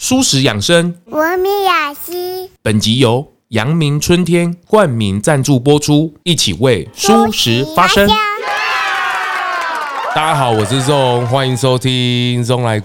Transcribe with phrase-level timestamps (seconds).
[0.00, 2.48] 蔬食养生，文明雅集。
[2.62, 8.08] 本集由阳明春天冠名赞助播出，一起为舒食发声。
[10.14, 12.78] 大家好，我是 ZONG，欢迎收听 ZONG 来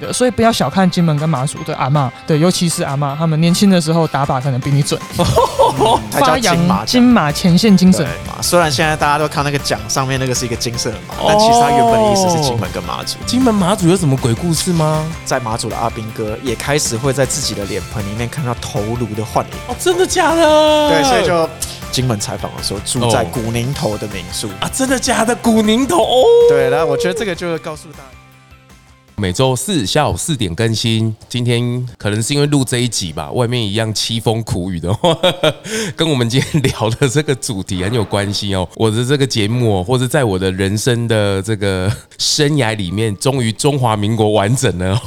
[0.00, 0.12] 共。
[0.12, 8.06] 所以不要小看金门跟马祖的阿妈，对，尤其是阿妈，他们年轻的时候打靶可能比你准， 嗯、发扬金马前线精神。
[8.42, 13.18] 虽然现在大家都看那个奖上面那个是一个金色的马，但其实它原本的意思是金门跟马祖。
[13.26, 15.04] 金门马祖有什么鬼故事吗？
[15.24, 19.52] 在马祖的阿兵哥也开始会在自己的脸盆里面看到头颅的幻影。
[19.68, 20.88] 哦，真的假的？
[20.88, 21.48] 对，所以就
[21.92, 25.34] 金门采访的时候住在古宁头的民宿啊，真的假的？
[25.36, 26.24] 古宁头？
[26.48, 28.19] 对，然后我觉得这个就是告诉大家。
[29.20, 31.14] 每周四下午四点更新。
[31.28, 34.90] 今天可能是因为录这一集吧，外面一样凄风苦雨的，
[35.94, 38.66] 跟我们今天聊的这个主题很有关系哦。
[38.76, 44.98] 我的这个节目，或者在我的人生的这个生涯里面，终于中华民国完整了，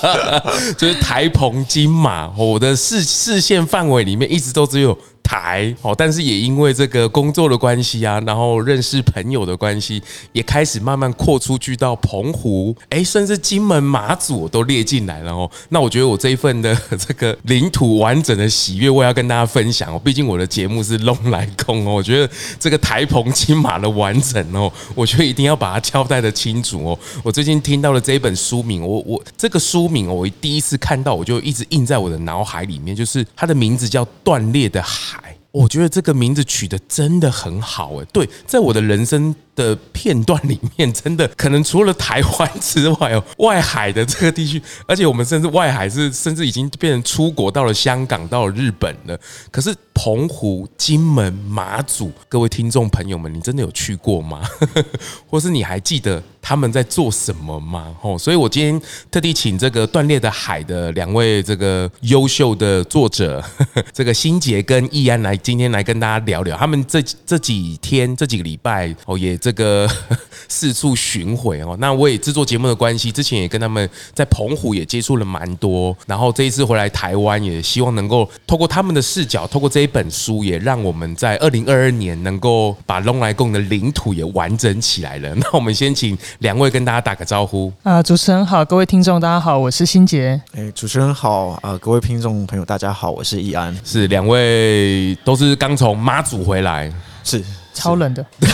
[0.78, 4.96] 就是台澎金马，我的视视线范围里面一直都只有。
[5.22, 15.50] 台哦，但是也因为这个工作的关系啊，然后认识朋友的关系，也开始慢慢扩出去到澎湖，哎，甚至金门、马祖都列进来了哦。
[15.70, 20.00] 那我觉得我这一份的这个领土完整的喜悦，我要跟大家分享哦。
[20.04, 26.98] 毕竟我的节目是龙来共哦，我觉得这个台澎金马的完整哦，我觉得一定要把它交代的清楚哦。
[27.22, 35.11] 我最近听到了这一本书名，我我这个书名我第一次看到，我就一直印在我的脑海里面，就是它的名字叫《断裂的海》。
[35.52, 49.18] 我觉得这个名字取得真的很好诶，对，在我的人生的片段里面，真的可能除了台湾之外哦，外海的这个地区，而且我们甚至外海是甚至已经变成出国到了香港，到了日本了。
[49.50, 54.40] 可是澎湖、金门、马祖，各位听众朋友们，你真的有去过吗？
[55.28, 56.22] 或是你还记得
[56.52, 57.94] 他们在做什么吗？
[58.00, 63.44] 哦，所以我今天特地请这个断裂的海的两位这个优秀的作者，
[63.92, 69.32] 这个心杰跟易安来今天来跟大家聊聊，他们这这几天这几个礼拜哦也。
[69.42, 69.88] 这个
[70.46, 85.34] 四处巡回哦，那我也制作节目的关系，之前也跟他们在澎湖也接触了蛮多，然后这一次回来台湾，也希望能够透过他们的视角，透过这一本书，也让我们在二零二二年能够把龙来贡的领土也完整起来了。
[85.40, 90.40] 那我们先请两位跟大家打个招呼啊，主持人好，各位听众大家好，我是辛杰。
[90.56, 93.72] 哎，主持人好啊，各位听众朋友大家好，我是易安。
[93.84, 96.92] 是两位都是刚从妈祖回来，
[97.22, 97.42] 是。
[97.74, 98.24] 超冷的，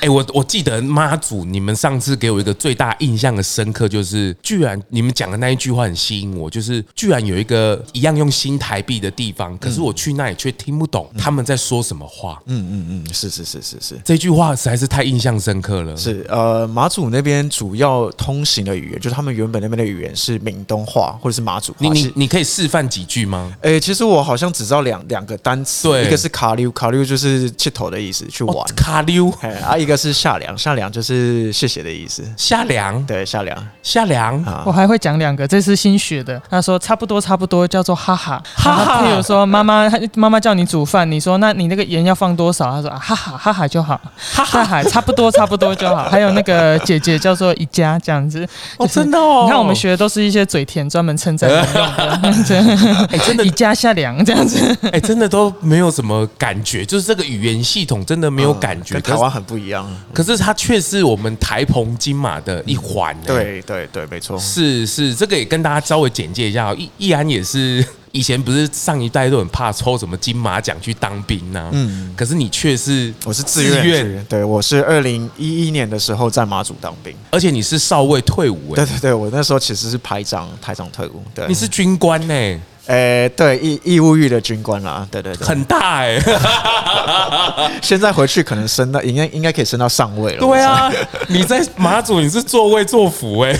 [0.00, 12.40] 哎，我我记得妈祖，你们上次给我一个最大印象的深刻，就是居然你们讲的那一句话很吸引我，就是居然有一个一样用新台币的地方，可是我去那里却听不懂他们在说什么话。
[12.46, 15.96] 嗯嗯嗯，是是是是是，这句话实在是太印象深刻了。
[15.96, 21.78] 是呃，马祖那边主要通行的语言，就是他们原本那边的语言是闽东话或者是马祖话。
[21.80, 23.54] 你你你可以示范几句吗？
[23.62, 26.70] 哎，其实我好像只知道两两个单词，对，一个是卡溜。
[26.80, 28.56] 卡溜就是气头的意思，去玩。
[28.56, 32.24] 哦、卡溜，哎，啊，一个是夏凉，夏凉就是谢谢的意思。
[32.38, 34.42] 夏凉，对，夏凉，夏凉。
[34.44, 36.40] 啊，我还会讲两个，这是新学的。
[36.48, 39.02] 他说差不多，差不多叫做哈哈哈哈。
[39.02, 42.70] 比如说妈妈，妈妈叫你煮饭，你说那你那个盐要放多少？
[42.70, 44.00] 他说啊哈哈哈哈就好，
[44.32, 46.08] 哈哈，差不多差不多就好。
[46.08, 48.48] 还有那个姐姐叫做一家这样子。
[48.78, 49.42] 哦，真的哦。
[49.44, 53.06] 你看我们学的都是一些嘴甜，专门称赞人用的。
[53.12, 54.74] 哎，真的， 一家夏凉这样子。
[54.90, 56.69] 哎，真的都没有什么感觉。
[56.86, 59.90] 就是这个语言系统真的没有感觉，跟台湾很不一样。
[60.14, 63.16] 可是它却是我们台澎金马的一环。
[63.26, 64.38] 对对对，没错。
[64.38, 66.74] 是是，这个也跟大家稍微简介一下。
[66.74, 71.70] 易易安也是以前不是上一代都很怕抽什么金马奖去当兵呢？
[71.72, 72.14] 嗯。
[72.16, 74.24] 可是你却是，我是自愿。
[74.26, 78.74] 对，我是二零一一年的时候在马祖当兵，而且你是少尉退伍。
[78.74, 81.22] 对对对，我那时候其实是排长，排长退伍。
[81.34, 82.60] 对，你是军官呢？
[82.90, 90.40] 诶、欸，对，义义务役的军官啦，对对对，很大哎、欸， 现在回去可能升到，应该应该可以升到上尉了。
[90.40, 90.90] 对啊，
[91.30, 93.56] 你在马祖你是作威作福哎，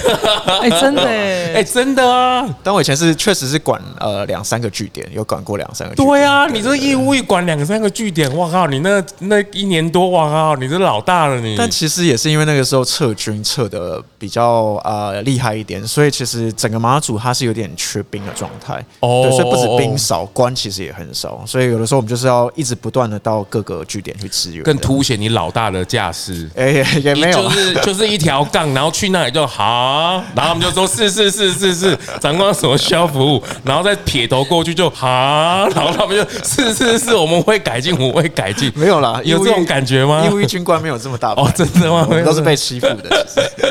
[0.62, 6.09] 哎真的 哎，哎真的啊，但我以前是确实是管呃两三个据点，有管过两三个据点。
[6.09, 11.54] 对啊，你这义务役管两三个据点，哇靠，你那那一年多哇靠，你这老大了你。
[11.56, 19.19] 但其实也是因为那个时候撤军撤的比较呃厉害一点，所以其实整个马祖它是有点缺兵的状态哦。
[19.22, 26.48] 对，所以不止兵少，官其实也很少，所以有的时候我们就是要一直不断的到各个据点去支援，更凸显你老大的架势。
[26.54, 35.06] 哎，也没有，就是就是一条杠，然后去那里就好，然后我们就说是是是是是，长官什么需要服务，然后再撇头过去就好，
[35.74, 38.70] 然后他们就是是是，我们会改进，我们会改进。
[38.74, 40.24] 没有啦，有这种感觉吗？
[40.26, 42.06] 义务役军官没有这么大，哦，真的吗？
[42.24, 43.26] 都是被欺负的。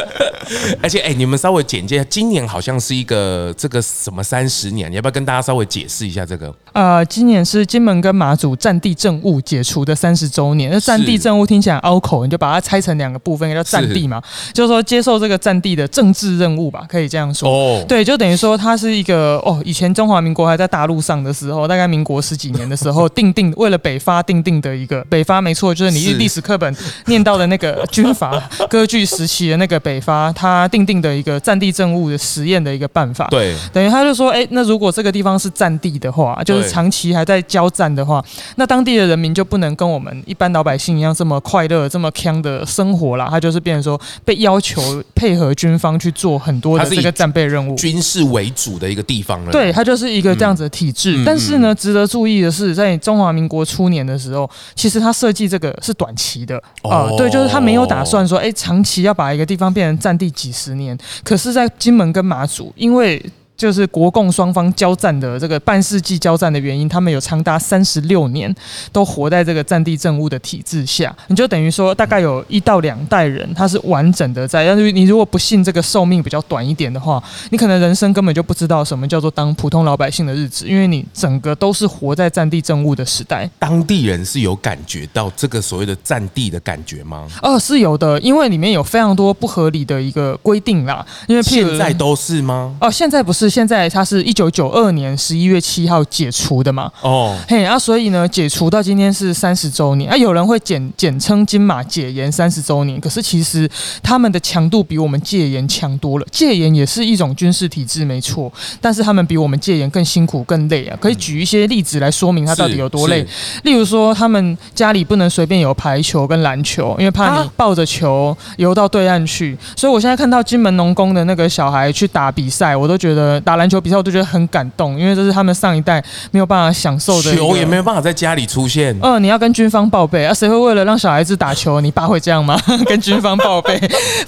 [0.82, 6.52] 而且，哎、欸，你们稍微简介今年好像是一个这个什么三十年，你要不要跟大家稍微解释一下这个？
[6.74, 10.72] 呃，今年是金门跟马祖战地政务解除的三十周年。
[10.72, 17.50] 那战地政务听起来拗口，你就把它拆成两个部分，叫战地嘛，是就是说接受这个战地的政治任务吧，可以这样说。
[17.50, 26.76] 哦，对，就等于说它是一个哦，以前中华民国还在大陆上的时候，大概民国十几年的时候， 定定为了北伐定定的一个北伐，没错，就是你历史课本
[27.08, 28.32] 念到的那个军阀
[28.70, 33.28] 割据时期的那个北伐，它定定的一个战地政务的实验的一个办法。
[33.30, 38.24] 对，等于他就说，哎，那如果这个地方是战地的话，就是长期还在交战的话，
[38.56, 43.28] 那当地的人民就不能跟我们一般老百姓一样这么快乐、这么康的生活啦。
[43.30, 49.52] 他就是变成说被要求配合军方去做很多的这个战备任务，军事为主的一个地方了。
[49.52, 51.18] 对，它就是一个这样子的体制。
[51.18, 60.98] 嗯、但是呢，值得注意的是，在中华民国初年的时候，其实他设计这个是短期的啊、哦呃，对，就是他没有打算说，哎，长期要把一个地方变成战地几十年。
[61.24, 63.24] 可是，在金门跟马祖，因为
[63.60, 68.56] 就是国共双方交战的这个半世纪交战的原因，他们有长达三十六年
[68.94, 74.66] 都活在这个战地政务的体制下，你就等于说大概有一到两代人，他是完整的在。
[74.66, 83.50] 但是你如果不信这个寿命比较短一点的话，你可能人生根本就不知道什么叫做当普通老百姓的日子，因为你整个都是活在战地政务的时代。
[83.60, 87.28] 当地人是有感觉到这个所谓的战地的感觉吗？
[87.42, 91.06] 哦，是有的，因为里面有非常多不合理的一个规定啦。
[91.28, 92.74] 因为现在都是吗？
[92.80, 93.49] 哦，现在不是。
[93.50, 96.92] 现在它是一九九二年十一月七号解除的嘛？
[97.02, 100.16] 哦，嘿，啊，所以呢，解除到今天是三十周年啊。
[100.16, 103.70] 有人会简简称金马解严三十周年，可是其实
[104.04, 106.26] 他们的强度比我们戒严强多了。
[106.32, 110.98] 戒严也是一种军事体制，没错，但是他们比我们戒严更辛苦、更累啊。
[111.00, 113.26] 可以举一些例子来说明他到底有多累。
[113.64, 119.58] 例如说，他们家里不能随便有排球跟篮球，因为怕你抱着球游到对岸去。
[119.76, 123.39] 所以我现在看到金门农工的那个小孩去打比赛，我都觉得。
[123.42, 127.36] 打篮球比赛我都觉得很感动，因为这是他们上一代没有办法享受的。
[127.36, 128.94] 球也没有办法在家里出现。
[129.02, 130.34] 嗯、呃，你要跟军方报备啊！
[130.34, 132.60] 谁会为了让小孩子打球，你爸会这样吗？
[132.86, 133.80] 跟军方报备，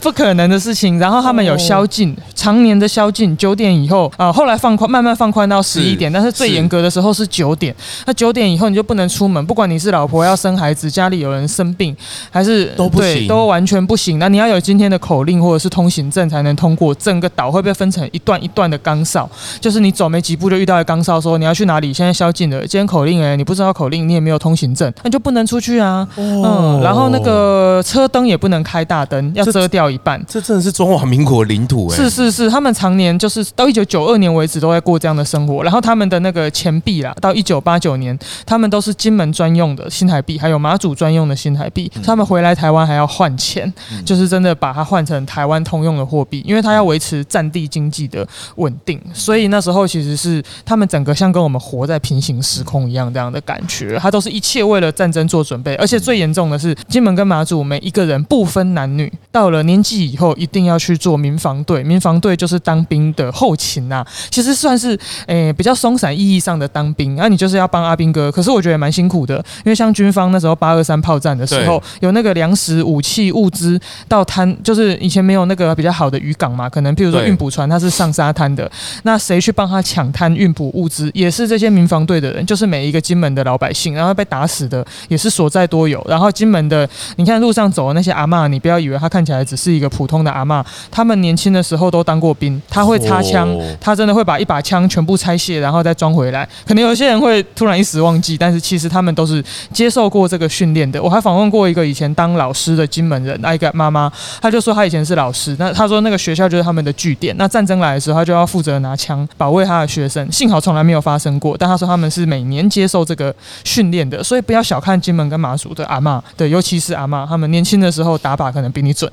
[0.01, 0.99] 不可能的事情。
[0.99, 7.75] 然后他们有宵禁，常年的宵禁，九点以后啊、呃，后来放宽，慢慢放宽到十一点，但是最严格的时候是九点。
[8.05, 11.95] 那九点以后你就不能出门，不管你是老婆要生孩子，家里有人生病，
[12.29, 14.19] 还是都不行，都完全不行。
[14.19, 16.93] 那你要有今天的口令或者是通行证才能通过。
[16.95, 21.91] 整个岛会被分成一段一段的岗哨，就是你走没几步就遇到一个岗哨，说你要去哪里？
[21.91, 26.07] 现在宵禁了，今天口令哎，你不知道口令，你也没有通行证，那就不能出去啊。
[26.15, 30.23] 哦、嗯，然后那个车灯也不能开大灯，要遮掉一半。
[30.27, 31.95] 这，这真的是中华民国领土哎。
[31.95, 35.63] 是是是，他们常年就是到一九九二年为止都在过这样的生活。
[35.63, 41.91] 然后他们的那个钱币啦，到一九八九年，他们都是金门专用的新台币，还有马祖专用的新台币。
[42.03, 43.71] 他们回来台湾还要换钱，
[44.05, 48.90] 就是真的把它换成台湾通用的货币，因为他要维持战地经济的稳定。
[49.13, 55.75] 所以那时候其实是他们整个像跟我们活在平行时空一样这样的感觉，他都是一切为了战争做准备。
[55.75, 61.83] 而且最严重的是，金门跟马祖每一个人不分男女，到了年纪以后一定要去做民防队。
[61.83, 64.97] 民防队就是当兵的后勤呐，其实算是
[65.27, 67.15] 诶、比较松散意义上的当兵。
[67.15, 78.69] 那、啊、你就是要帮阿兵哥，可是我觉得蛮辛苦的，因为像军方那时候八二三炮战的时候，有那个粮食、武器、物资到滩，就是以前没有那个比较好的渔港嘛，可能譬如说运补船它是上沙滩的，
[79.03, 86.03] 那谁去帮他抢滩运补物资，也是这些民防队的人，就是每一个金门的老百姓，然后被打死的也是所在多有。
[86.07, 96.47] 然后金门的，你看路上走的那些阿嬷，你不要以为他看起来只是一个普通的阿嬷，他们年轻的时候都当过兵，他会擦枪，他真的会把一把枪全部拆卸，然后再装回来。
[96.65, 101.01] 可能有些人会突然一时忘记，但是其实他们都是接受过这个训练的。
[101.01, 104.11] 我还访问过一个以前当老师的金门人，那一个妈妈，
[104.41, 110.31] 他就说他以前是老师，那他说那个学校就是他们的据点，那战争来的时候，他就要负负责拿枪保卫他的学生。
[110.31, 119.11] 幸好从来没有发生过，但他说他们是每年接受这个训练的，所以不要小看金门跟马祖的阿嬷，对，尤其是阿嬷，他们年轻的时候打靶可能比你准。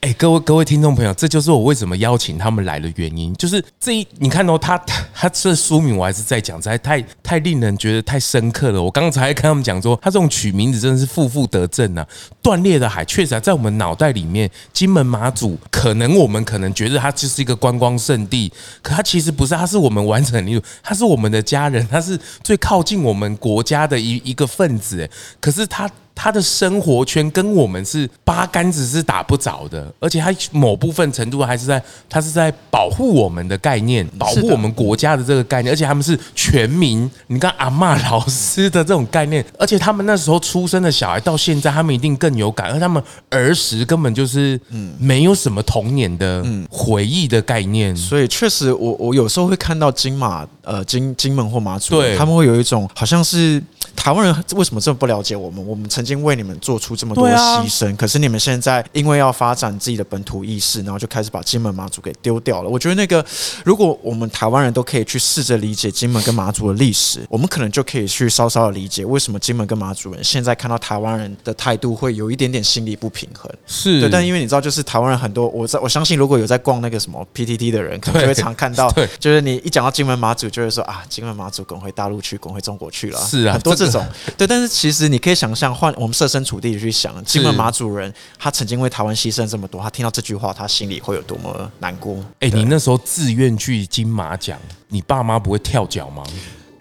[0.00, 4.76] 哎、各位各位听众朋友，这就是我为什么邀请他们来的原因，就是这一你看到、哦、他
[5.14, 8.82] 他这书名我还是在讲，实在太太令人觉得太深刻了。
[8.82, 12.06] 我刚才跟他们讲说，他这种取名字真的是负负得正啊。
[12.42, 25.08] 断裂的海确实啊在我们脑袋里面，金门马祖可能我们可能觉得它就是一个观光胜地，可他其实不是，他是我们完成的领土，它是我们的家人，他是最靠近我们国家的一一个分子。
[25.40, 25.90] 可是他。
[26.20, 44.88] 他的生活圈跟我们是八竿子是打不着的，而且他某部分程度还是在他是在保护我们的概念，保护我们国家的这个概念，而且他们是全民，你看阿嬷老师的这种概念，而且他们那时候出生的小孩到现在，他们一定更有感，而他们儿时根本就是嗯。
[44.98, 52.16] 没有什么童年的回忆的概念，所以确实我我有时候会看到金马呃金金门或马祖，对。
[52.16, 53.62] 他们会有一种好像是。
[53.98, 55.66] 台湾人为什么这么不了解我们？
[55.66, 62.70] 我们曾经为你们做出这么多牺牲，可是你们现在因为要发展自己的本土意识，然后就开始把金门马祖给丢掉了。
[62.70, 63.22] 我觉得那个，
[63.64, 73.50] 如果我们台湾人都可以去试着理解金门跟马祖的历史，我们可能就可以去稍稍的理解为什么金门跟马祖人现在看到台湾人的态度会有一点点心理不平衡。
[73.66, 78.88] 是对，但因为你知道，就是台湾人很多，我在我相信，如果有在逛那个什么 PTT 的人，可能就会常看到，
[79.18, 83.20] 就是你一讲到金门马祖，就会说啊，金门马祖滚回大陆去，滚回中国去了。
[83.26, 84.06] 是啊，很多这种，
[84.38, 84.68] 对，但是。
[84.78, 92.16] 其实你可以想象，换我们设身处地去想，金门马主人他曾经为台湾牺牲这么多，他听到这句话，他心里会有多么难过？
[92.38, 94.56] 哎，你那时候自愿去金马奖，
[94.88, 96.22] 你爸妈不会跳脚吗？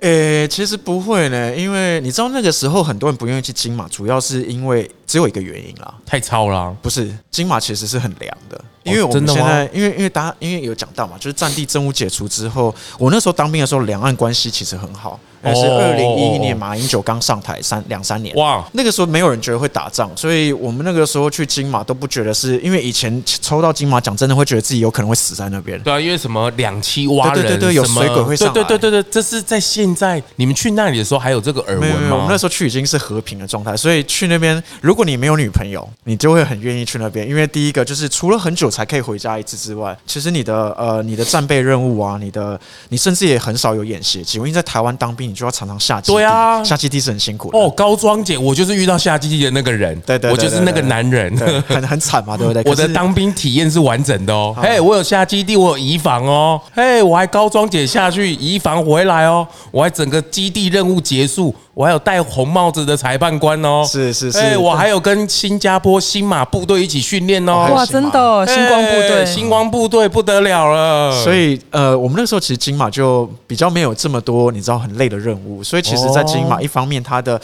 [0.01, 6.71] 诶，其实不会呢，因为你知道那个时候很多人不愿意去金马，主要是因为只有一个原因啦，太操啦。
[6.81, 8.61] 不是，金马其实是很凉的。
[8.83, 15.19] 因为我们现在，因为因为大家因为有讲到嘛，就是战地政务解除之后，我那时候当兵的时候，两岸关系其实很好。
[15.41, 25.79] 那是二零一一年马英九刚上台三两三年，哇，那个时候没有人觉得会打仗，所以我们那个时候去金马都不觉得是，因为以前抽到金马奖，真的会觉得自己有可能会死在那边。
[25.83, 28.53] 对啊，因为什么两栖蛙人，对对对，有水鬼会上来。
[28.53, 32.15] 对对对对对，这是在现在你们去那里的时候还有这个耳闻吗？
[32.15, 46.17] 我们那时候去已经是和平的状态，所以去那边，如果你没有女朋友，你就会很愿意去那边，因为第一个就是除了很久才可以回家一次之外，其实你的呃你的战备任务啊，你的你甚至也很少有演习，因为在台湾当兵，你就要常常下基地。
[46.17, 47.69] 对啊，下基地是很辛苦的哦。
[47.69, 51.37] 高装姐，我就是遇到下基地的那个人，对对，我就是那个男人，
[51.67, 52.63] 很很惨嘛， 对不对？
[52.65, 54.55] 我的当兵体验是完整的哦。
[54.59, 56.59] 嘿，我有下基地，我有移防哦。
[56.73, 61.53] 嘿，我还高装姐下去移防回来哦，我还整个基地任务结束。
[61.77, 71.23] 我还有戴红帽子的裁判官哦，是是是，哎，我还有跟新加坡新马部队一起训练哦，哇，真的，星光部队，星光部队不得了了。
[71.23, 77.39] 所以，呃，我们那时候其实金马就比较没有这么多，你知道很累的任务，所以其实，在金马一方面，它的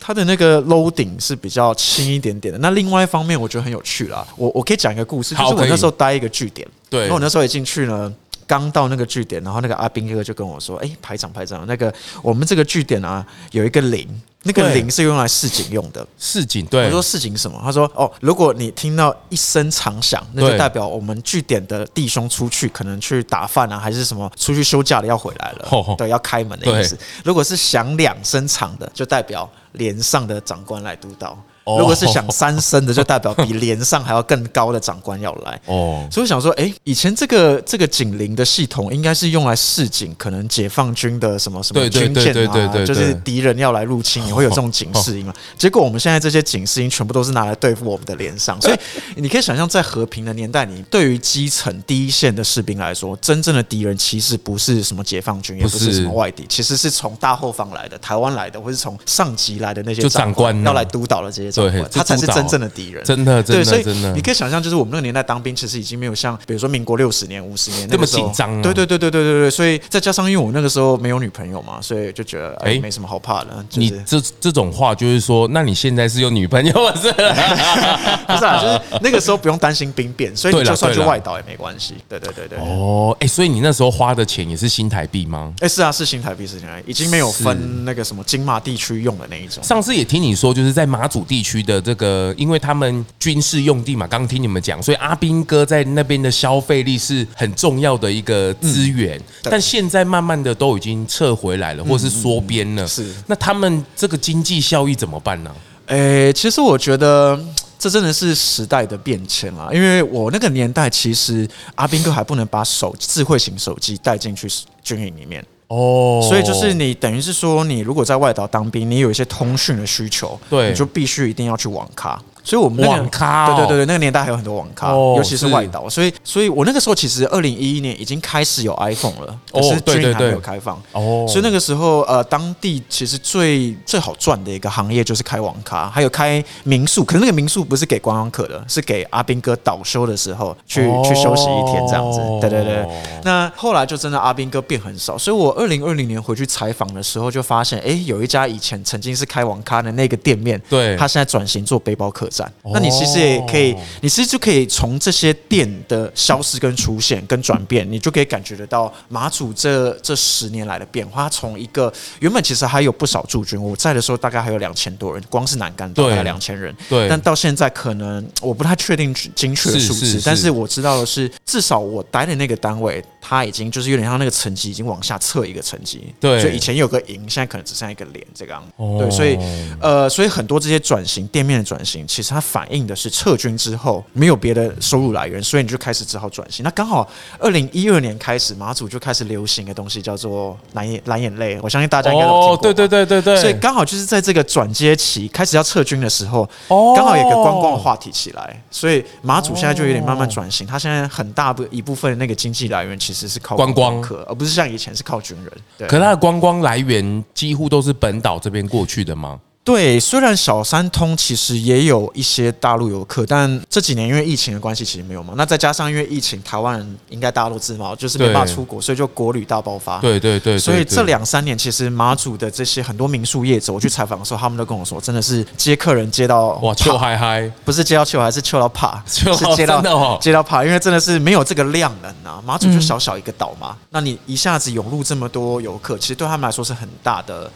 [0.00, 2.58] 它的那个 loading 是比较轻一点点的。
[2.60, 4.26] 那另外一方面，我觉得很有趣啦。
[4.36, 8.10] 我我可以讲一个故事，就是我那时候待一个据点，对，然后我那时候一进去呢。
[8.46, 14.08] 刚到那个据点，然后那个阿兵哥就跟我说：“哎，排长排长，那个我们这个据点啊，有一个铃，
[14.42, 16.06] 那个铃是用来示警用的。
[16.18, 16.84] 示警，对。
[16.86, 17.60] 我说示警什么？
[17.62, 26.96] 他说：哦，如果你听到一声长响，那就代表我们据点的弟兄出去，可能去打饭啊，还是什么出去休假了要回来了， 哦、对，要开门的意思。
[27.24, 31.36] 如果是响两声长的，就代表连上的长官来督导。”
[31.66, 35.60] 如果是响三声的，就代表比连上还要更高的长官要来。
[35.66, 45.34] 哦，所以我想说，哎，以前这个这个警铃的系统应该是用来示警，可能解放军的什么什么军舰啊，就是敌人要来入侵，你会有这种警示音嘛。
[45.58, 48.78] 结果我们现在这些警示音全部都是拿来对付我们的连上， 所以
[49.16, 61.55] 你可以想象，在和平的年代你，对于基层第一线的士兵来说，真正的敌人其实不是什么解放军，也不是什么外敌，其实是从大后方来的，台湾来的，或是从上级来的那些长官要来督导的这些。
[61.56, 68.60] 对，他才是真正的敌人，真的，真的，所以真的，你可以想象，就是我们那个年代当兵，其实已经没有像，比如说民国六十年、五十年那么紧张。
[68.62, 69.50] 对，对，对，对，对，对，对。
[69.50, 73.64] 所以再加上，因为我那个时候没有女朋友嘛，所以就觉得哎，没什么好怕的。
[73.72, 77.10] 你这这种话就是说，那你现在是有女朋友是？
[77.12, 81.94] 不是啊，就是那个时候不用担心兵变，所以你就算去外岛也没关系。
[82.08, 82.58] 对，对，对，对。
[82.58, 85.52] 哦，哎，所以你那时候花的钱也是新台币吗？
[85.60, 89.62] 哎，是啊，是新台币，是新台币，已经没有分那个什么金马地区用的那一种。
[89.62, 91.80] 上次也听你说，就是在马祖地区的。
[91.80, 99.16] 这个，因为他们军事用地嘛，刚刚听你们讲，所以阿兵哥在那边的消费力是很重要的一个资源。
[99.18, 102.84] 嗯、但现在慢慢的都已经撤回来了，或是缩编了。
[102.88, 105.54] 是，那他们这个经济效益怎么办呢？
[105.86, 107.38] 诶，其实我觉得
[107.78, 109.68] 这真的是时代的变迁啊。
[109.72, 114.48] 因为我那个年代，其实阿斌哥还不能把手智慧型手机带进去
[114.82, 115.44] 军营里面。
[115.68, 122.20] 哦，所以就是你等于是说，你如果在外岛当兵，你有一些通讯的需求，对，你就必须一定要去网咖。
[122.46, 142.86] 所以我们那个网咖、哦，对对对对，那个年代还有很多网咖，哦、尤其是外岛，所以所以我那个时候其实二零一一年已经开始有 iPhone 了，可是 Dream 还没有开放，哦，所以那个时候呃，当地其实最最好赚的一个行业就是开网咖，还有开民宿，可是那个民宿不是给观光客的，是给阿斌哥倒休的时候去、哦、去休息一天这样子，对对对。
[143.24, 152.28] 那后来就真的阿斌哥变很少，所以我二零二零年回去采访的时候就发现，哎，有一家以前曾经是开网咖的那个店面，对，他现在转型做背包客
[152.72, 161.28] 那你其实也可以，你其实就可以从这些店的消失跟出现跟转变，你就可以感觉得到马祖这这十年来的变化。
[161.28, 167.08] 从一个原本其实还有不少驻军，我在的时候大概还有两千多人，光是南竿大概两千人，对。
[167.08, 176.40] 但到现在可能我不太确定精确的数字，但是我知道的是，至少我待的那个单位，它已经就是有点像那个层级已经往下测一个层级，对。
[176.40, 179.10] 所以以前有个营，现在可能只剩下一个连这个样子，哦、对。
[179.10, 179.38] 所以
[179.80, 186.62] 呃，所以很多这些转型店面的转型，其实它反映的是撤军之后没有别的收入来源，所以你就开始只好转型。
[186.64, 192.54] 那刚好二零一二年开始，马祖就开始流行的东西叫做蓝眼蓝眼泪，我相信大家应该都听过。
[192.54, 193.36] 哦，对对对对对。
[193.40, 200.66] 所以刚好就是在这个转接期开始要撤军的时候，哦，刚好有一个观光的话题起来，所以马祖现在就有点慢慢转型。
[200.66, 205.52] 它现在很大部一部分的那个经济来源其实是靠观光客，而不是像以前是靠军人。
[205.78, 205.86] 对。
[205.86, 209.38] 可它的观光来源几乎都是本岛这边过去的吗？
[209.66, 215.34] 对，虽然小三通其实也有一些大陆游客，但这几年因为疫情的关系，其实没有嘛。
[215.36, 219.98] 那再加上因为疫情，台湾人应该大家都知道，就是没办法出国，所以就国旅大爆发。
[219.98, 220.58] 对对对，对。
[220.60, 229.24] 所以这两三年，其实马祖的这些很多民宿业者，我去采访的时候，他们都跟我说，真的是接客人接到哇，臭嗨嗨，不是接到臭，还是臭到怕， 是
[229.56, 232.40] 接到、哦、接到怕，因为真的是没有这个量能啊。
[232.46, 237.50] 马祖就小小一个岛嘛，嗯、那你一下子涌入这么多游客，其实对他们来说是很大的。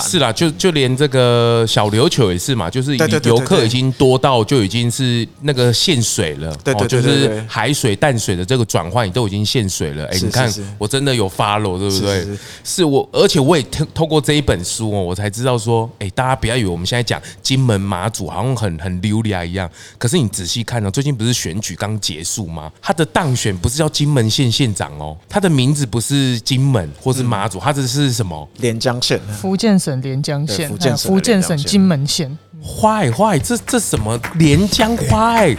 [0.00, 10.06] 是啦，就就连这个小琉球也是嘛，就是游客已经多到就已经是那个限水了，对对对，就是海水淡水的这个转换都已经限水了。
[10.06, 12.26] 哎，你看我真的有 follow，对不对？
[12.64, 22.72] 是我，而且我也透透过这一本书哦，我才知道说，哎，大家不要以为我们现在讲金门马祖好像很很流利啊一样，可是你仔细看哦，最近不是选举刚结束吗？
[22.80, 28.48] 他的当选不是叫金门县县长哦，他的名字不是金门或是马祖，他这是什么？
[28.58, 29.65] 连江县，福建。
[29.66, 35.56] 福建省连江县，福建省金门县，坏坏，这这什么连江坏？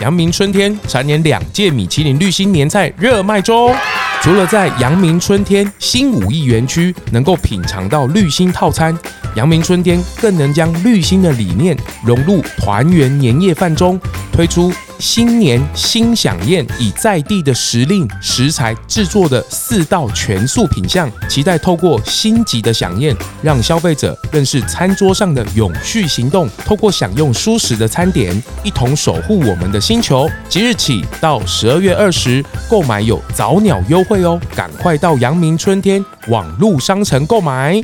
[0.00, 3.72] 阳明春天蝉联两届米其林绿星年菜热卖中。
[4.20, 8.98] 除了在阳明春天新五亿园区能够品尝到绿星套餐，
[9.36, 14.00] 阳明春天更能将绿心的理念融入团圆年夜饭中，
[14.32, 14.72] 推出。
[15.00, 30.30] 新年新享宴，以在地的时令食材制作的四道全素品项，期待透过星级的享宴，让消费者认识餐桌上的永续行动，透过享用舒适的餐点，一同守护我们的星球。
[30.48, 37.82] 即日起到十二月二十，购买有早鸟优惠哦，赶快到阳明春天网路商城购买。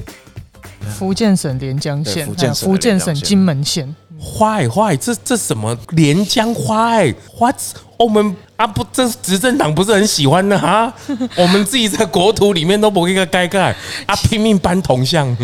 [0.81, 3.95] 福建省连江县，福建省金门县。
[4.19, 7.57] 坏坏，这这什么连江坏？What？
[7.99, 8.37] 我们。
[8.61, 10.93] 啊不，这执政党不是很喜欢的啊？
[11.35, 15.35] 我们自己在国土里面都不会一个盖盖啊， 拼命搬铜像。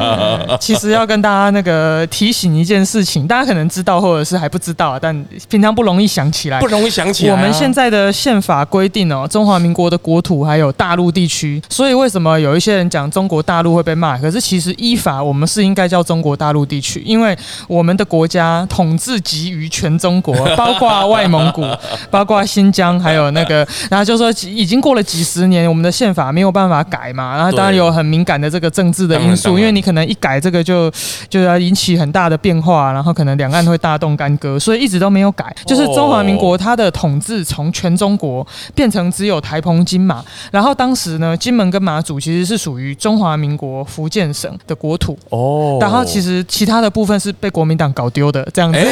[0.58, 5.14] 其实要跟大家那个提醒一件事情，大家可能知道或者是还不知道，但
[5.50, 7.32] 平常不容易想起来，不容易想起来。
[7.32, 14.16] 我们现在的宪法规定哦，中华民国的国土还有大陆地区，所以为什么有一些人讲中国大陆会被骂？
[14.16, 17.36] 可是其实依法我们是应该叫中国大陆地区，因为
[17.68, 21.62] 我们的国家统治集于全中国，包括外蒙古，
[22.10, 22.61] 包括新。
[22.62, 30.88] 新疆还有那个，然后就说已经过了几十年，我们的宪法没有办法改嘛，然后当然有很敏感的这个政治的因素，因为你可能一改这个就
[31.28, 35.52] 就要引起很大的变化，然后可能两岸会大动干戈，所以一直都没有改。
[35.66, 38.46] 就是中华民国它的统治从全中国
[38.76, 48.78] 变成只有台澎金马，然后当时呢，金门跟马祖其实是属于中华民国福建省的国土哦，然后其实其他的部分是被国民党搞丢的这样子。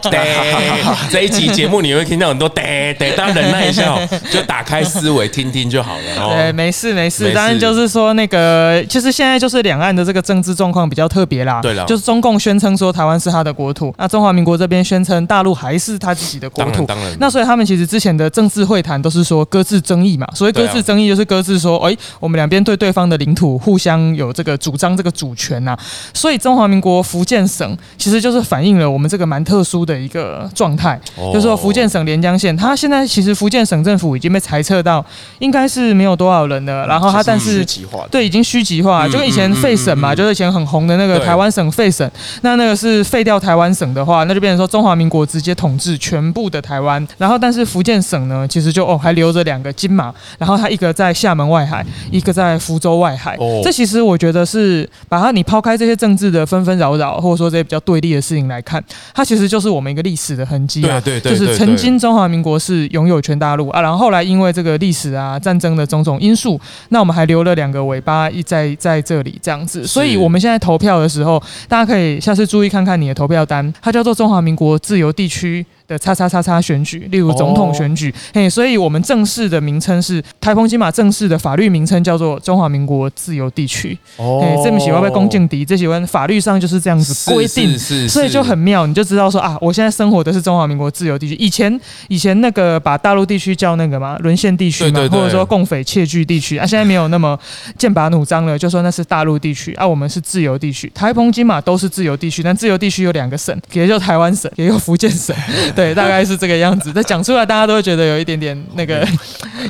[1.10, 2.48] 这一集节目你会听到很多。
[2.70, 3.98] 哎，得当忍耐一下，
[4.30, 6.36] 就打开思维听听就好了。
[6.36, 7.32] 对，没事没事。
[7.34, 11.60] 当然就是说，那个其实现在就是两岸的这个政治状况比较特别啦。
[11.60, 16.84] 对了，就是中共宣称说台湾是他的国土，那中华民国这边宣称大陆还是他自己的国土。
[16.86, 17.16] 当然，当然。
[17.18, 20.24] 那所以他们其实之前的政治会谈都是说搁置争议嘛。
[20.32, 25.76] 所谓搁置争议，就是搁置说，哎，我们两边对对方的领土互相有这个主张这个主权呐。
[26.14, 32.56] 所以中华民国福建省其实就是反映了我们这个蛮特殊的一个状态，就是说福建省连江县。
[32.60, 35.04] 它现在其实福建省政府已经被裁撤到
[35.38, 36.86] 应该是没有多少人了。
[36.86, 37.64] 然后他但是
[38.10, 42.08] 对已经虚极化，就跟以前废省嘛，就是以前很红的那个台湾省废省。
[42.42, 47.06] 那那个是废掉台湾省的话，那就变成说中华民国直接统治全部的台湾。
[47.16, 53.36] 然后但是福建省呢，其实就哦还留着两个金马，然后它一个在厦门外海，一个在福州外海。
[53.62, 58.82] 这其实我觉得是把它你抛开这些政治的纷纷扰扰，或者说这些比较对立的事情来看，
[59.14, 61.00] 它其实就是我们一个历史的痕迹啊。
[61.00, 66.60] 对对对，就是曾经中华民国是拥有全大陆啊，然后后来因为这个历史啊、战争的种种因素，
[66.90, 69.86] 那我们还留了两个尾巴一在在这里这样子。
[69.86, 83.98] 所以我们现在投票的时候，大家可以下次注意看看你的投票单，它叫做中华民国自由地区的叉叉叉叉选举，例如总统选举，嘿，所以我们正式的名称是台澎金马正式的法律名称叫做中华民国自由地区。
[84.16, 87.76] 哦，这么喜欢被恭敬敌，这喜欢法律上就是这样子规定，
[88.08, 91.34] 所以就很妙，你就知道说啊，我现在生活的是中华民国自由地区。
[91.34, 97.36] 以前以前那个把大陆地区叫那个嘛沦陷地区嘛，或者说共匪窃据地区啊，现在没有那么
[97.76, 105.34] 剑拔弩张了，就说那是大陆地区啊，我们是自由地区，台澎金马都是自由地区，但自由地区有两个省，也就台湾省，也有福建省。
[105.80, 106.92] 对，大概是这个样子。
[106.94, 109.06] 但讲出来，大家都会觉得有一点点那个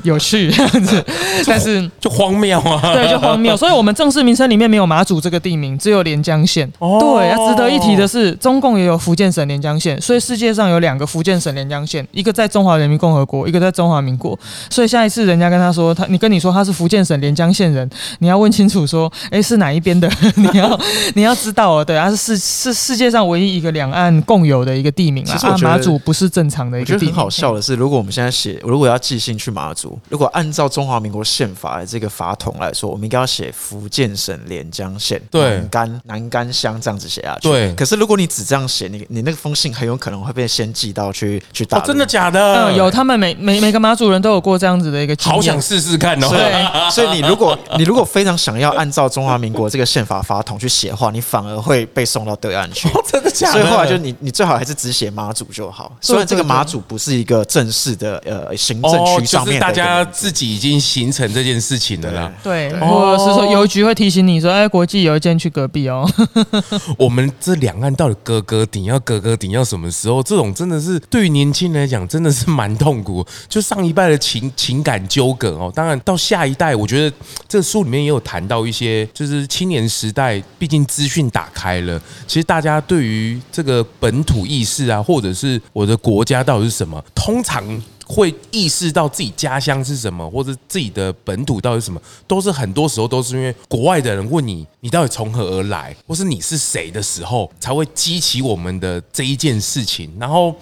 [0.02, 1.04] 有趣这样子，
[1.46, 2.92] 但是就荒谬啊。
[2.92, 3.56] 对，就荒谬。
[3.56, 6.68] 所以，我们正式名称里面没有马祖这个地名，只有连江县。
[6.80, 6.98] 哦。
[7.00, 14.36] 对，要值得一提的是，中共也有福建省连江县，所以世界上有两个福建省连江县，一个在中华人民共和国，一个在中华民国。
[14.68, 20.10] 所以下一次人家跟他说他，你跟你说他是福建省连江县人，你要问清楚说，哎，是哪一边的？
[20.34, 20.80] 你要
[21.14, 21.84] 你要知道哦。
[21.84, 25.38] 对，他是世是世界上唯一一个两岸共有的一个地名啊。
[25.42, 26.94] 啊，马祖不是正常的一个。
[26.94, 37.48] 我觉得很好笑的是，如果我们现在写，如果要寄信去马祖，如果按照中华民国宪法的这个法统来说，我们应该要写福建省连江县南竿南竿乡这样子写下去。
[37.48, 37.74] 对。
[37.74, 41.86] 可是如果你只这样写，你你那个封信很有可能会被先寄到去去大陆。
[41.86, 42.40] 真的假的？
[42.66, 45.36] 嗯，有，他们每每每个马祖人都有过这样子的一个经验。
[45.36, 46.28] 好想试试看哦。
[46.28, 46.50] 对。
[46.90, 52.88] 所以你如果你如果非常想要按照中华民国这个宪法法统去写的话，你反而会被送到对岸去。
[53.06, 53.52] 真的假的？
[53.52, 55.89] 所以后来就你你最好还是只写马祖就好。
[56.00, 62.32] 虽然这个马祖不是一个正式的呃行政区上面的，大家自己已经形成这件事情了啦。
[62.42, 66.08] 对，或者是说邮局会提醒你说，哎，国际邮件去隔壁哦。
[66.98, 70.22] 我们这两岸到底隔隔顶要隔隔顶要什么时候？
[70.22, 73.26] 这种真的是对于年轻人来讲，真的是蛮痛苦。
[73.48, 77.16] 就上一代的情情感纠葛哦，当然到下一代，我觉得
[77.48, 87.82] 这个书里面也有谈到一些，就是青年时代，毕竟资讯打开了，其实大家对于这个本土意识啊，或者是我的国家到底是什么，通常。
[88.12, 100.10] 会意识到自己家乡是什么，或者自己的本土到底是什么，都是很多时候都是因为国外的人问你，你到底从何而来，或是你是谁的时候，才会激起我们的这一件事情。
[100.18, 100.52] 然后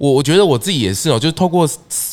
[0.00, 1.60] 我我觉得我自己也是哦，就是透过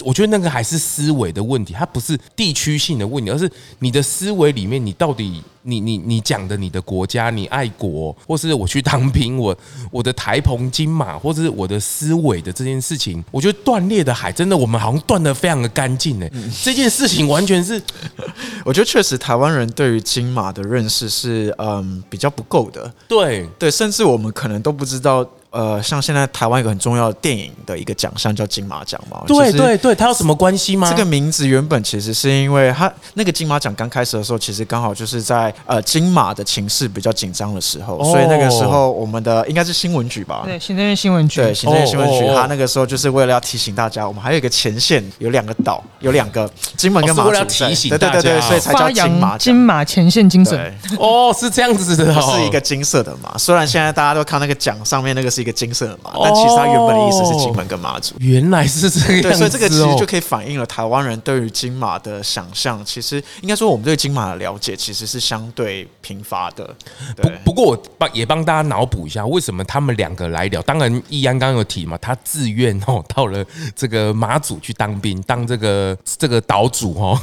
[0.05, 5.41] 我觉得那个还是思维的问题，它不是地区性的问题，而是你的思维里面，你到底。
[5.63, 9.57] 你你你讲的你的国家，你爱国，或是我去当兵，我
[9.91, 16.27] 我的台澎金马，或者是我的思维的这件事情，我觉得断裂的海真的，我们好像断的非常的干净呢。
[16.63, 17.81] 这件事情完全是，
[18.63, 22.93] 我觉得确实台湾人对于金马的认识是嗯比较不够的。
[23.07, 25.27] 对对，甚至我们可能都不知道。
[25.53, 29.21] 呃，像现在台湾有个很重要的电影的一个奖项叫金马奖嘛？
[29.27, 30.89] 对对对，它有什么关系吗？
[30.89, 40.41] 这个名字原本其实是因为它那个金马奖刚开始的时候，其实刚好就是在呃金马的情势比较紧张的时候，哦、所以那个时候我们的应该是新闻局吧？
[40.43, 41.39] 对，行政院新闻局。
[41.39, 47.29] 对，行政院新闻局，它那个时候就是为了要提醒大家，我们还有一个前线有两个岛，有两个金门跟马祖。
[47.29, 50.59] 为了提醒对对对对，所以才叫金马金马前线精神。
[50.97, 53.37] 哦，是这样子的，是一个金色的嘛。
[53.37, 56.11] 虽然现在大家都看那个奖上面那个是一个金色的马。
[56.23, 59.29] 但其实它原本的意思是金门跟马祖，原来是这个样子。
[59.29, 62.83] 对，所以这个其实就可以反映了台湾人对于金马的想象。
[62.83, 66.75] 其实应该说，我们对金马的了解其实是相对贫乏的。
[67.21, 70.61] 不不过我帮也帮大家脑补一下，为什么他们两个来聊？
[70.61, 77.17] 当然，易安刚刚有提嘛，他自愿哦到了这个马祖去当兵，当这个这个岛主哦，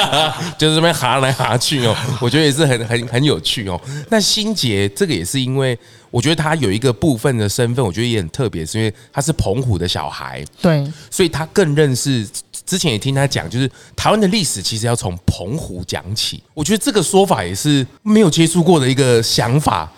[0.58, 3.80] 就是这边哈来哈去哦，我觉得也是很很很有趣哦。
[4.10, 5.78] 那心杰这个也是因为。
[6.10, 12.26] 我觉得他有一个部分的身份，我觉得也很特别，是因为他是澎湖的小孩，对，所以他更认识。
[12.64, 16.42] 之前也听他讲，就是台湾的历史其实要从澎湖讲起。
[16.52, 19.92] 我觉得这个说法也是没有接触过的一个想法。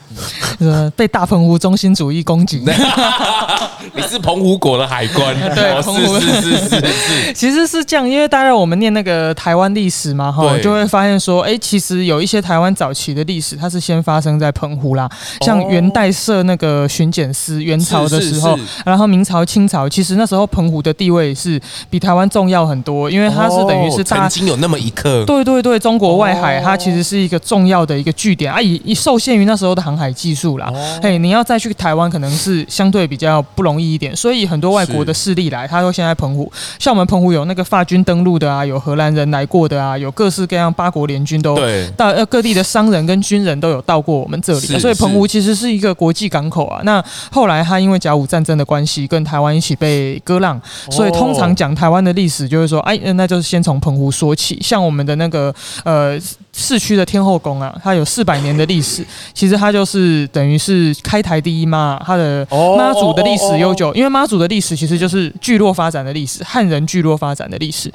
[0.60, 2.62] 呃， 被大澎湖中心主义攻击。
[3.94, 5.34] 你是澎湖国的海关？
[5.54, 7.32] 对，澎湖是是是是。
[7.32, 15.08] 其实是这样，因为大概我们念那个台湾历史嘛，哈，就会发现说，哎，其实有一些台湾早期的历史，它是先发生在澎湖啦。
[15.40, 41.58] 像元代设那个巡检司，元朝的时候，然后明朝、清朝，其实那时候澎湖的地位是比台湾重要很多，因为它是等于是大、哦、曾经有那么一刻，对对对，中国外海它其实是一个重要的一个据点啊，以以受限于那时候的航海技术啦，嘿、哦，你要再去台湾可能是相对比较不容易一点，所以很多外国的势力来，他都先在澎湖，像我们澎湖有那个法军登陆的啊，有荷兰人来过的啊，有各式各样八国联军都
[41.96, 46.80] 到呃各地的商人跟军人都有到过我们这里，所以澎湖其实是一个国际港口啊。
[46.84, 54.58] 那后来他因为甲午战争的关系，跟台湾一起被割让，所以通常讲台湾的历史就是说，哎，那就是先从澎湖说起。
[54.62, 56.18] 像我们的那个呃
[56.58, 67.90] 市区的天后宫啊，它有四百年的历史，其实它就是等于是开台第一妈，它的妈祖的历史悠久，因为妈祖的历史其实就是聚落发展的历史，汉人聚落发展的历史。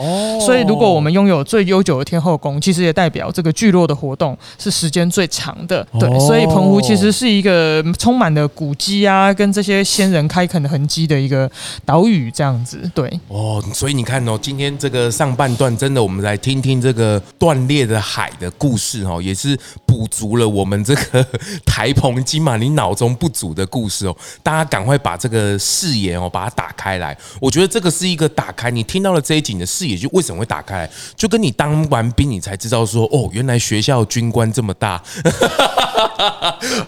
[0.45, 5.85] 所以如果我们拥有最悠久的天后宫，其实也代表这个聚落的活动是时间最长的。
[5.99, 11.49] 对，所以澎湖其实是一个充满了古迹啊，跟这些先人开垦的痕迹的一个
[11.83, 12.89] 岛屿，这样子。
[12.95, 21.25] 对，哦，所以你看哦，今天这个上半段真的，我们来听听这个断裂的海的故事哦，也是补足了我们这个
[21.65, 24.15] 台澎金马你脑中不足的故事哦。
[24.41, 27.17] 大家赶快把这个视野哦，把它打开来。
[27.39, 30.89] 我觉得这个是一个打开，你听到了这一集，你的视野就为什么会打开来？
[31.15, 35.01] 就跟你当完兵，你才知道说，哦，原来学校军官这么大，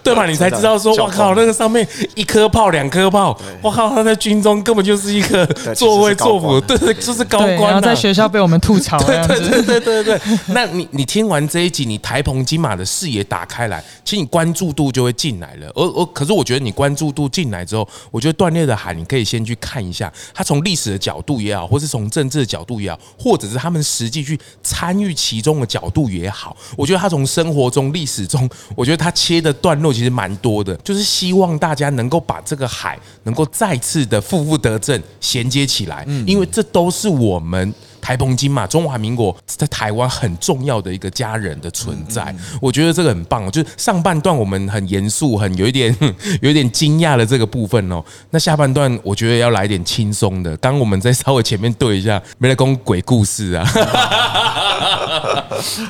[0.03, 0.25] 对吧？
[0.25, 7.59] 你才知道说，我靠，那个上面一颗炮、两颗炮，我靠，他在军中根本就是一个作威作福，对对，就是高官。
[7.59, 10.21] 然后在学校被我们吐槽， 对对对对对对。
[10.47, 15.71] 那你你听完这一集，你台澎金马的视野打开来，其实你关注度就会进来了。
[15.73, 37.73] 而而可是我觉得你关注度进来之后，我觉得断裂的海，你可以先去看一下，他从历史的角度也好，或是从政治的角度也好，或者是他们实际去参与其中的角度也好，我觉得他从生活中、历史中，我觉得他切的段落其实蛮多的，就是希望大家能够把这个海能够再次的负负得正，衔接起来，嗯因为这都是我们。
[38.05, 42.23] 台澎金马，中华民国在台湾很重要的一个家人的存在，
[42.61, 43.49] 我觉得这个很棒。
[43.49, 45.95] 就是上半段我们很严肃，很有一点
[46.39, 48.03] 有一点惊讶的这个部分哦。
[48.29, 50.55] 那下半段我觉得要来点轻松的。
[50.57, 53.65] 刚我们再稍微前面对一下，没来讲鬼故事啊。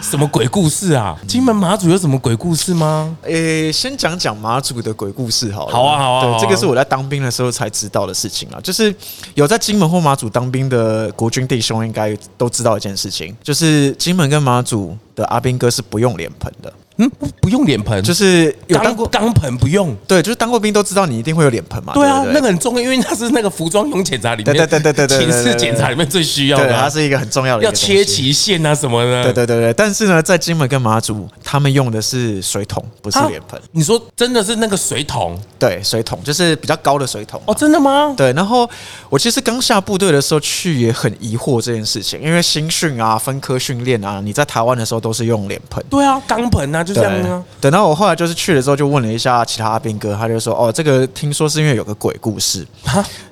[0.01, 1.17] 什么鬼故事啊？
[1.28, 3.17] 金门马祖有什么鬼故事吗？
[3.23, 5.73] 诶、欸，先讲讲马祖的鬼故事好了。
[5.73, 6.39] 好啊，好啊。
[6.39, 8.60] 对，这个是我在当兵的时候才知道的事情啊。
[8.62, 8.93] 就是
[9.34, 12.05] 有在金门或马祖当兵的国军弟兄，应该
[12.38, 16.74] 都知道一件事情，就是金门跟马祖的阿兵哥是不用脸盆的。
[16.97, 19.95] 嗯，不不用脸盆，就是有当过钢盆不用。
[20.08, 21.93] 对，就是当过兵都知道，你一定会有脸盆嘛。
[21.93, 29.23] 对啊，对对那个很重要，因为它是那个服装用检查里面，对对对对对，寝室检查里面最需要的，它是一个很重要的，要切齐线啊什么的。
[29.23, 33.60] 对对对对，但是呢，在金门跟马祖，他们用的是水桶，不是脸盆。
[33.71, 35.38] 你说真的是那个水桶？
[35.60, 37.41] 对，水桶就是比较高的水桶。
[37.45, 38.13] 哦，真的吗？
[38.15, 38.31] 对。
[38.34, 38.69] 然后
[39.10, 45.84] 我其实刚下部队的时候去也很疑惑这件事情，因为新训啊、分科训练啊，你在台湾的时候都是用脸盆。
[45.89, 47.43] 对啊，钢盆啊，就这样啊。
[47.60, 52.65] 等到我后来就是去了之后，就问了一下其他阿兵哥，他就说：“哦，这个听说是因为有个鬼故事。”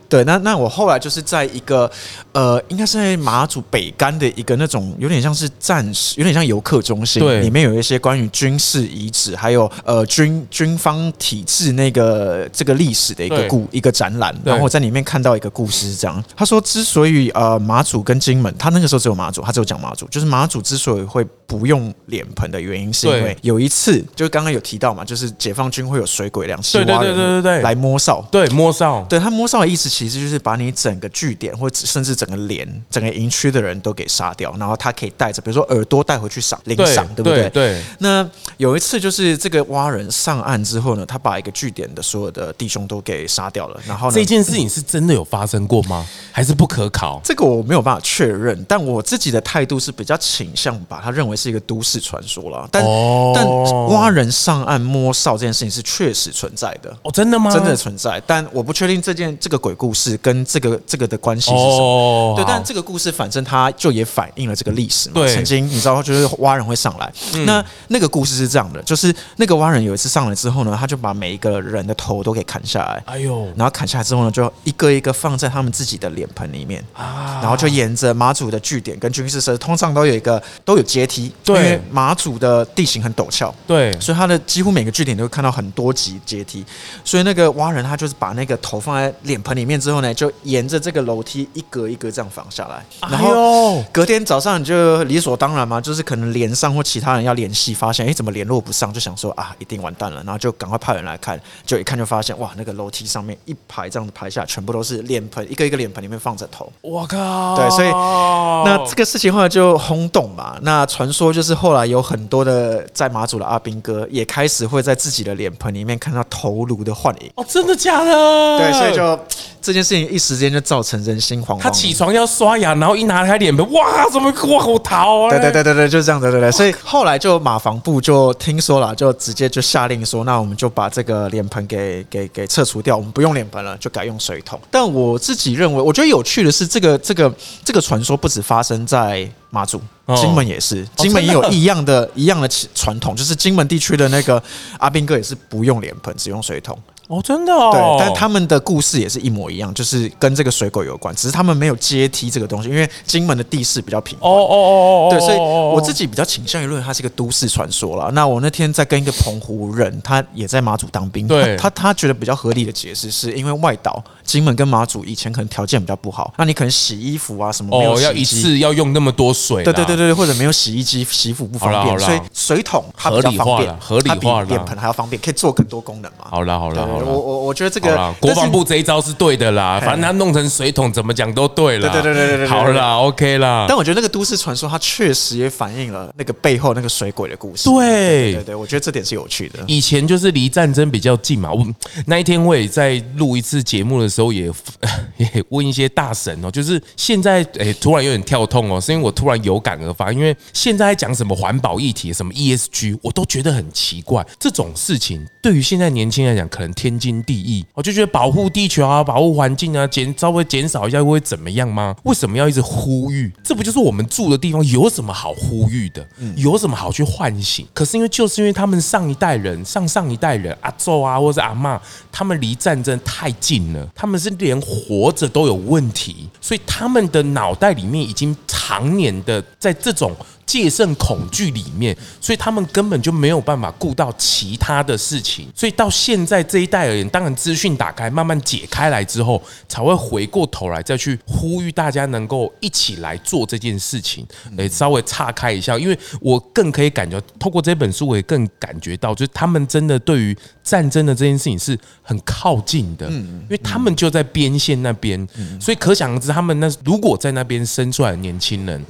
[0.10, 1.89] 对，那那我后来就是在一个
[2.32, 14.34] 呃，应该是在马祖北干的一个那种有点像是战士，有点像游客中心，对，里面有一些关于军事遗址，还有呃军军方体制那个这个历史的一个故一个展览。
[14.44, 37.50] 然后我在里面看到一个故事，是这样，他说之所以呃马祖跟金门，他那个时候只有马祖，他只有讲马祖，就是马祖之所以会不用脸盆的原因，是因为有一次，就是刚刚有提到嘛，就是解放军会有水鬼两栖蛙人，对对对对对，来摸哨，对摸哨，对他摸哨的意思其实就是把你整个据点或者甚至整个连整个营区的人都给杀掉，然后他可以带着，比如说耳朵带回去赏领赏，对不对？
[37.50, 37.82] 对。
[38.00, 43.80] 那有一次就是这个蛙人上岸之后呢，他把一个据点的所有的弟兄都给杀掉了。
[43.88, 46.06] 然后呢，这件事情是真的有发生过吗？
[46.32, 47.22] 还是不可考？
[47.24, 52.68] 这个我没有办法确认，但我自己的态度是比较倾向把他认为是一个都市传说了。
[52.72, 53.46] 但、哦、但
[53.88, 56.96] 蛙人上岸摸哨这件事情是确实存在的。
[57.04, 57.52] 哦，真的吗？
[57.52, 61.84] 真的存在，但我不确定这件这个鬼故事跟这个这个的关系是什么？
[61.84, 65.15] 哦、对，但这个故事反正它就也反映了这个历史嘛。
[65.15, 67.12] 对，曾经你知道，就是蛙人会上来。
[67.34, 73.04] 嗯、那那个故事是这样的，就是那个蛙人有一次上来之后呢，他就把每一个人的头都给砍下来。
[73.08, 73.46] 哎呦！
[73.58, 77.39] 然后砍下来之后呢，就一个一个放在他们自己的脸盆里面啊。
[77.41, 81.30] 然后就沿着马祖的据点跟军事设施，通常都有一个都有阶梯。
[81.43, 83.54] 对，因为马祖的地形很陡峭。
[83.67, 86.65] 对，所以他的几乎每个据点都会看到很多级阶梯。
[87.04, 89.73] 所以那个蛙人他就是把那个头放在脸盆里面。
[89.74, 92.86] 面之后呢，就沿着这个楼梯一格一格这样放下来。
[93.00, 106.72] 哎、然后隔天早上你就理所当然嘛，就是可能连上或其他人要联系，发现哎怎么联络不上，就想说啊一定完蛋了，然后就赶快派人来看，就一看就发现哇那个楼梯上面一排这样子排下来，全部都是脸盆，一个一个脸盆里面放着头。
[106.82, 107.56] 我靠！
[107.58, 110.58] 对，所以那这个事情后来就轰动嘛。
[110.62, 117.32] 那传说就是后来有很多的在马祖的阿兵哥也开始会在自己的脸盆里面看到头颅的幻影。
[117.36, 118.12] 哦，真的假的？
[118.60, 119.20] 对，所以就
[119.63, 121.60] 这件事情一时间就造成人心惶惶。
[121.60, 125.30] 他起床要刷牙，然后一拿开脸盆，哇，怎么哇好淘啊？
[125.30, 126.52] 对对对对对，就是这样的，对对。
[126.52, 134.60] 所以后来就马房部就听说了，就直接就下令说，那我们就把这个脸盆给给给撤除掉，我们不用脸盆了，就改用水桶。
[134.69, 139.80] 但我自己认为，我觉得有趣的是，这个这个这个传说不止发生在马祖，
[140.17, 144.41] 金门也是，金门也有一样的一样的传统，就是金门地区的那个
[144.80, 146.78] 阿兵哥也是不用脸盆，只用水桶。
[147.13, 147.71] 哦，真的哦。
[147.71, 154.17] 对，但他们的故事也是一模一样，就是跟这个水鬼有关，只是他们没有阶梯这个东西，因为金门的地势比较平。
[154.19, 155.10] 哦哦哦哦。
[155.12, 158.10] 对，所以我自己比较倾向于认为它是一个都市传说啦。
[158.13, 169.64] 那我那天在跟一个澎湖人，他也在马祖当兵，对，他他觉得比较合理的解释是因为外岛金门跟马祖以前可能条件比较不好，那你可能洗衣服啊什么没有哦，要一次要用那么多水。
[169.64, 176.28] 对对对对，或者没有洗衣机，洗衣服不方便，所以水桶它比较方便，合理化比脸盆还要方便，可以做更多功能嘛。
[176.30, 177.74] 好啦好啦好了，我我我觉得。
[177.74, 181.90] 这个国防部这一招是对的啦，反正他弄成水桶，怎么讲都对了。
[181.90, 183.66] 对对对对对，好啦，OK 啦。
[183.68, 187.68] 但我觉得那个都市传说，它确实也反映了那个背后那个水鬼的故事。
[187.68, 189.58] 对对对，我觉得这点是有趣的。
[189.66, 191.66] 以前就是离战争比较近嘛，我
[192.06, 194.52] 那一天我也在录一次节目的时候，也
[195.17, 204.26] 也问一些大神哦，就是现在哎，突然有点跳痛哦，是因为我突然有感而发，因为现在在讲什么环保议题，什么 ESG，我都觉得很奇怪。
[204.39, 207.65] 这种事情对于现在年轻人来讲，可能天经地义。
[207.73, 211.95] 我就觉得保护地球啊，保护环境啊，减稍微减少一下会怎么样吗？
[212.04, 213.32] 为什么要一直呼吁？
[213.43, 216.06] 这不就是我们住的地方有什么好呼吁的？
[216.36, 217.65] 有什么好去唤醒？
[217.73, 230.13] 可是因为就是因为他们上一代人、上上一代人，阿祖啊，或者阿妈，他们离战争太近了，他们是连活着都有问题，所以他们的脑袋里面已经常年的在这种。
[230.54, 244.24] 戒慎恐惧里面，所以他们根本就没有办法顾到其他的事情，所以到现在这一代而言，当然资讯打开，慢慢解开来之后，才会回过头来再去呼吁大家能够一起来做这件事情。
[244.56, 255.28] 诶，稍微岔开一下，因为我更可以感觉，透过这本书，我也更感觉到，就是他们真的对于战争的这件事情是很靠近的，因为他们就在边线那边，
[255.60, 258.86] 所以可想而知，他们那如果在那边生出来的年轻人，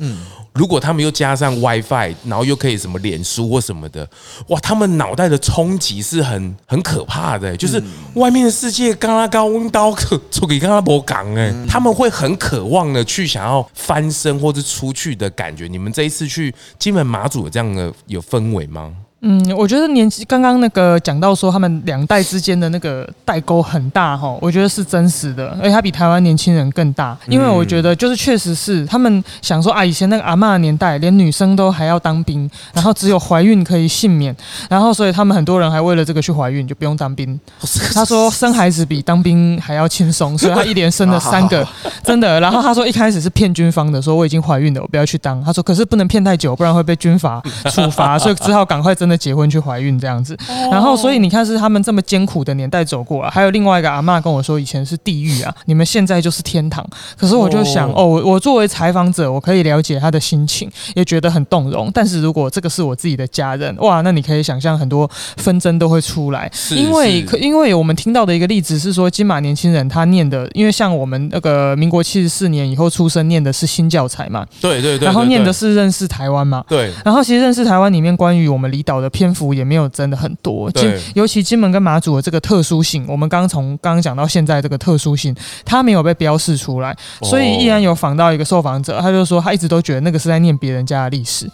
[0.53, 4.07] 如果他们又加上 WiFi，然后又可以什么脸书或什么的，
[4.49, 7.81] 哇，他们脑袋的冲击是很很可怕的，就是
[8.15, 15.67] 外面的世界刚刚高温刀可出给刚刚伯港哎，他们会很渴望的去想要翻身或者出去的感觉。
[15.67, 18.93] 你们这一次去金门马祖有这样的有氛围吗？
[19.25, 34.35] 嗯，我觉得年纪刚刚那个讲到说他们两代之间的那个代沟很大哈，我觉得是真实的，而且他比台湾年轻人更大，因为我觉得就是确实是他们想说啊，以前那个阿嬷的年代，连女生都还要当兵，然后只有怀孕可以幸免，
[34.69, 37.39] 然后所以他们很多人还为了这个去怀孕，就不用当兵。
[37.95, 41.65] 他说生孩子比当兵还要轻松，所以他一连生了三个，
[42.03, 42.41] 真的。
[42.41, 45.41] 然后他说一开始是骗军方的，说我已经怀孕了，我不要去当。
[45.45, 49.12] 他说可是不能骗太久，不然会被军阀处罚， 所以只好赶快真的。
[49.17, 50.37] 结婚去怀孕这样子，
[50.71, 56.85] 然后所以你看是他们这么艰苦的年代走过来，还有另外一个阿妈跟我说，以前是地狱啊，你们现在就是天堂。
[57.17, 61.89] 可是我就想，哦，我我作为采访者，我可以了解他的心情，也觉得很动容。
[61.93, 85.35] 但是如果这个是我自己的家人，哇，那你可以想象很多纷争都会出来，因为可因为我们听到的一个例子是说，金马年轻人他念的，因为像我们那个民国七十四年以后出生，念的是新教材嘛，对对对，然后念的是认识台湾嘛，对，然后其实认识台湾里面关于我们离岛的篇幅也没有真的很多，金尤其金门跟马祖的这个特殊性，我们刚从刚刚讲到现在这个特殊性，
[85.65, 91.49] 它没有被标示出来，所以依然有访到一个受访者，他就说他一直都觉得那个是在念别人家的历史，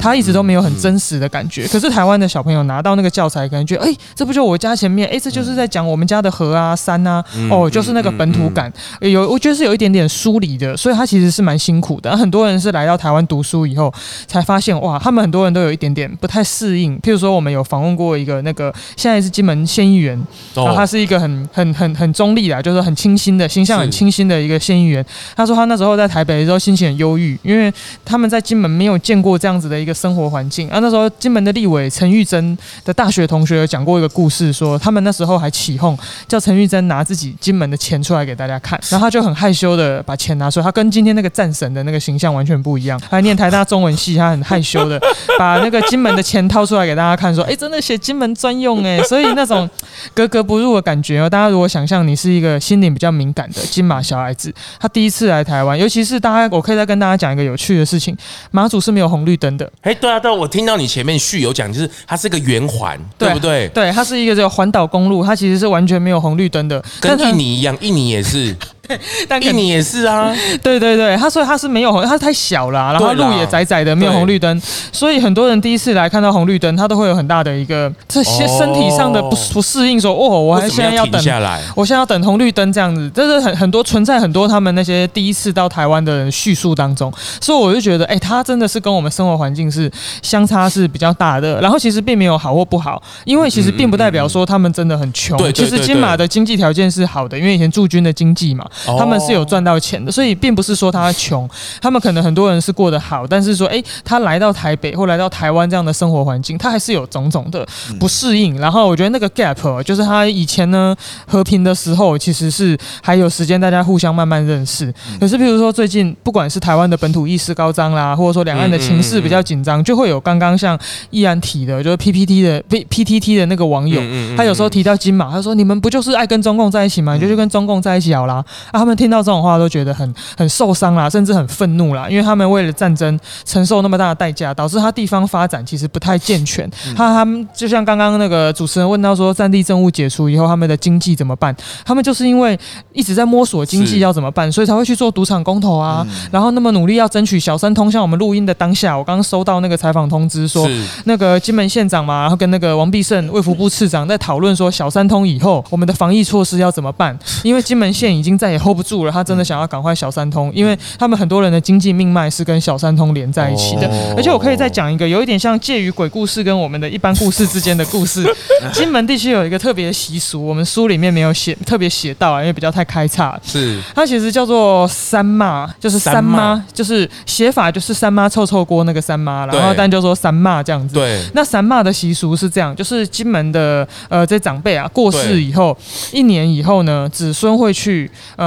[0.00, 1.68] 他一直都没有很真实的感觉。
[1.68, 12.16] 可是台湾的小朋友拿到那个教材，可能觉得哎，这不就我家前面，哎，这就是在讲我们家的河啊山啊，哦，就是那个本土感，有我觉得是有一点点疏离的，所以他其实是蛮辛苦的。
[12.16, 13.92] 很多人是来到台湾读书以后
[14.26, 16.83] 才发现，哇，他们很多人都有一点点不太适应。
[16.84, 16.98] 应。
[17.00, 20.20] 譬如说，我们有访问过一个那个现在是金门县议员，
[20.54, 25.04] 然后他是一个很很很很中立的，就是很清新的形象，很清新的一个县议员。
[25.34, 27.72] 他说他那时候在台北的时候心情很忧郁，因为
[28.04, 30.68] 他们在金门没有见过这样子的一个生活环境。
[30.68, 35.96] 啊，那时候金门的立委陈玉珍的大学同学有讲过一个故事，说他们那时候还起哄
[36.28, 43.00] 叫陈玉珍拿自己金门的钱出来给大家看， 然后他就很害羞的把钱拿出来，他跟今天那个战神的那个形象完全不一样。
[43.10, 45.00] 还念台大中文系，他很害羞的
[45.38, 49.68] 把那个金门的钱掏出来给大家看，说：“哎，真的写金门专用哎。”所以那种
[50.12, 51.28] 格格不入的感觉哦。
[51.28, 58.16] 大家如果想象你是一个心灵比较敏感的金马小孩子，他第一次来台湾，尤其是大家，我可以再跟大家讲一个有趣的事情：
[58.50, 59.70] 马祖是没有红绿灯的。
[59.82, 63.68] 哎，对啊，对啊，我听到你前面序有讲，就是它是一个圆环，对不对？
[63.68, 68.54] 对，它是一个这个环岛公路，它其实是完全没有红绿灯的，跟印尼一样，印尼也是。
[69.28, 74.60] 但印尼也是啊， 对对对，他所以他是没有红，他太小了，然后路也窄窄的，没有红绿灯，
[74.92, 89.90] 所以很多人第一次来看到红绿灯，他都会有很大的一个这些身体上的不不适应，说哦，我还现在要等下来，我现在要等红绿灯这样子，这是很很多存在很多他们那些第一次到台湾的人叙述当中，所以我就觉得，哎，他真的是跟我们生活环境是
[90.22, 98.66] 相差是比较大的，然后其实并没有好或不好，因为其实并不代表说他们真的很穷，其实金马的经济条件是好的，因为以前驻军的经济嘛。
[98.98, 101.48] 他们是有赚到钱的，所以并不是说他穷，
[101.80, 107.66] 他们可能很多人是过得好，但是说，诶，他来到台北或来到台湾这样的生活环境，他还是有种种的
[107.98, 108.58] 不适应。
[108.58, 110.94] 然后我觉得那个 gap 就是他以前呢
[111.26, 114.92] 和平的时候，其实是还有时间大家互相慢慢认识。
[115.20, 120.78] 可是，譬如说最近不管是台湾的本土意识高涨啦，或者说两岸的情势比较紧张，就会有刚刚像
[121.10, 124.00] 易安提的，就是 PPT 的 P PTT 的那个网友，
[124.36, 127.14] 他有时候提到金马，他说你们不就是爱跟中共在一起吗？
[127.14, 128.44] 你就去跟中共在一起好啦。
[128.72, 128.94] 啊，他们。
[128.94, 136.70] 听到这种话都觉得很很受伤啦，甚至很愤怒啦，因为他们为了战争承受那么大的代价，导致他地方发展其实不太健全。
[136.96, 141.54] 他他们就像刚刚那个主持人问到说，战地政务解除以后，他们的经济怎么办？
[141.84, 142.56] 他们就是因为
[142.92, 147.90] 一直在摸索经济要怎么办，所以才会去做赌场公投啊，然后那么努力要争取小三通。
[147.90, 150.70] 像我们录音的当下，我刚刚收到那个采访通知说，
[151.04, 157.18] 那个金门县长嘛，然后跟那个王必胜卫福部次长在讨论说，小三通以后我们的防疫措施要怎么办？
[157.42, 163.90] 因为金门县已经再也 hold 不住了，他真的想要赶快小三通，因为他们很多人的经济命脉是跟小三通连在一起的。
[164.16, 168.24] 而且我可以再讲一个，有一点像介于鬼故事跟我们的一般故事之间的故事。
[168.72, 173.38] 金门地区有一个特别的习俗，我们书里面没有写，特别写到啊，因为比较太开叉。
[173.44, 180.94] 是，它其实叫做三骂，就是三妈，就是写法就是三妈臭臭锅那个三妈，然后但就说三骂这样子。
[180.94, 185.76] 对，那三骂的习俗是这样，就是金门的呃这长辈啊过世以后，
[186.12, 188.43] 一年以后呢，子孙会去呃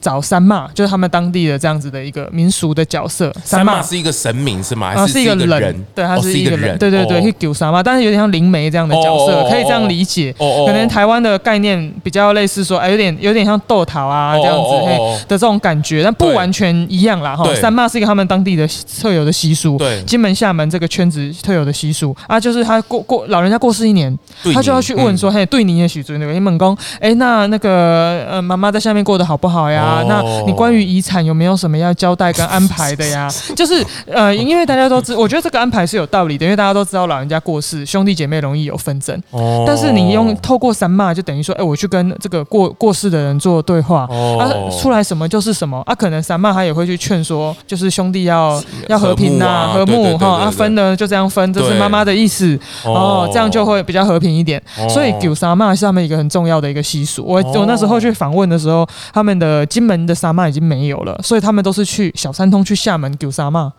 [0.00, 0.20] 找。
[0.20, 3.32] 三妈就是他们当地的这样子的一个民俗的角色。
[3.42, 4.88] 三妈是一个神明是吗？
[4.94, 10.32] 啊，是一个人，对，他是一个人，对对对，去丢三妈，但是有点像灵媒这样的角色，可以这样理解。
[10.38, 17.36] 可能台湾的概念比较类似说，哎，有点有点像豆桃啊这样子的这种感觉，但不完全一样啦。
[17.36, 18.68] 哈，三妈是一个他们当地的
[19.00, 22.16] 特有的习俗，对，金门厦门这个圈子特有的习俗。
[22.26, 24.16] 啊，就是他过过老人家过世一年，
[24.54, 26.30] 他就要去问说，嘿，对你也许尊那个。
[26.30, 30.04] 你猛公，哎，那那个呃妈妈在下面过得好不好呀？
[30.08, 33.28] 那你关于遗产有没有什么要交代跟安排的呀？
[33.56, 39.20] 就是呃，因为大家都知，我觉得这个安排是有道理的，因为大家都知道老人家过世，兄弟姐妹容易有纷争。
[39.30, 39.64] 哦。
[39.66, 45.94] 但是你用透过三骂，就等于说，哎，我去跟这个过过世的人做对话，啊，出来什么就是什么啊。
[45.94, 50.40] 可能三骂他也会去劝说，就是兄弟要要和平呐，和睦哈。
[50.40, 54.62] 啊，分呢就这样分，这是妈妈的意思哦，这样就会比较和平一点。
[54.88, 57.24] 所以九三骂是他们一个很重要的一个习俗。
[57.24, 60.40] 我我那时候去访问的时候，他们的金门的沙骂。
[60.50, 63.72] 已经没有了，所以他们都是去小三通去厦门丢沙骂，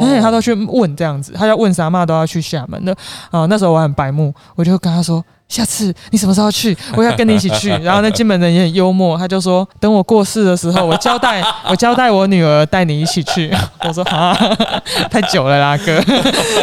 [0.00, 2.96] 哎，他都去问这样子，他要问沙骂都要去厦门的
[3.30, 3.44] 啊。
[3.44, 5.22] 那时候我很白目，我就跟他说。
[5.54, 6.76] 下次你什么时候去？
[6.96, 7.68] 我要跟你一起去。
[7.84, 11.40] 然后那金门人也很幽默，他就说：“等我过世的时候，我交代
[11.70, 13.54] 我交代我女儿带你一起去。”
[13.86, 14.36] 我说：“啊，
[15.08, 16.02] 太久了啦，哥。”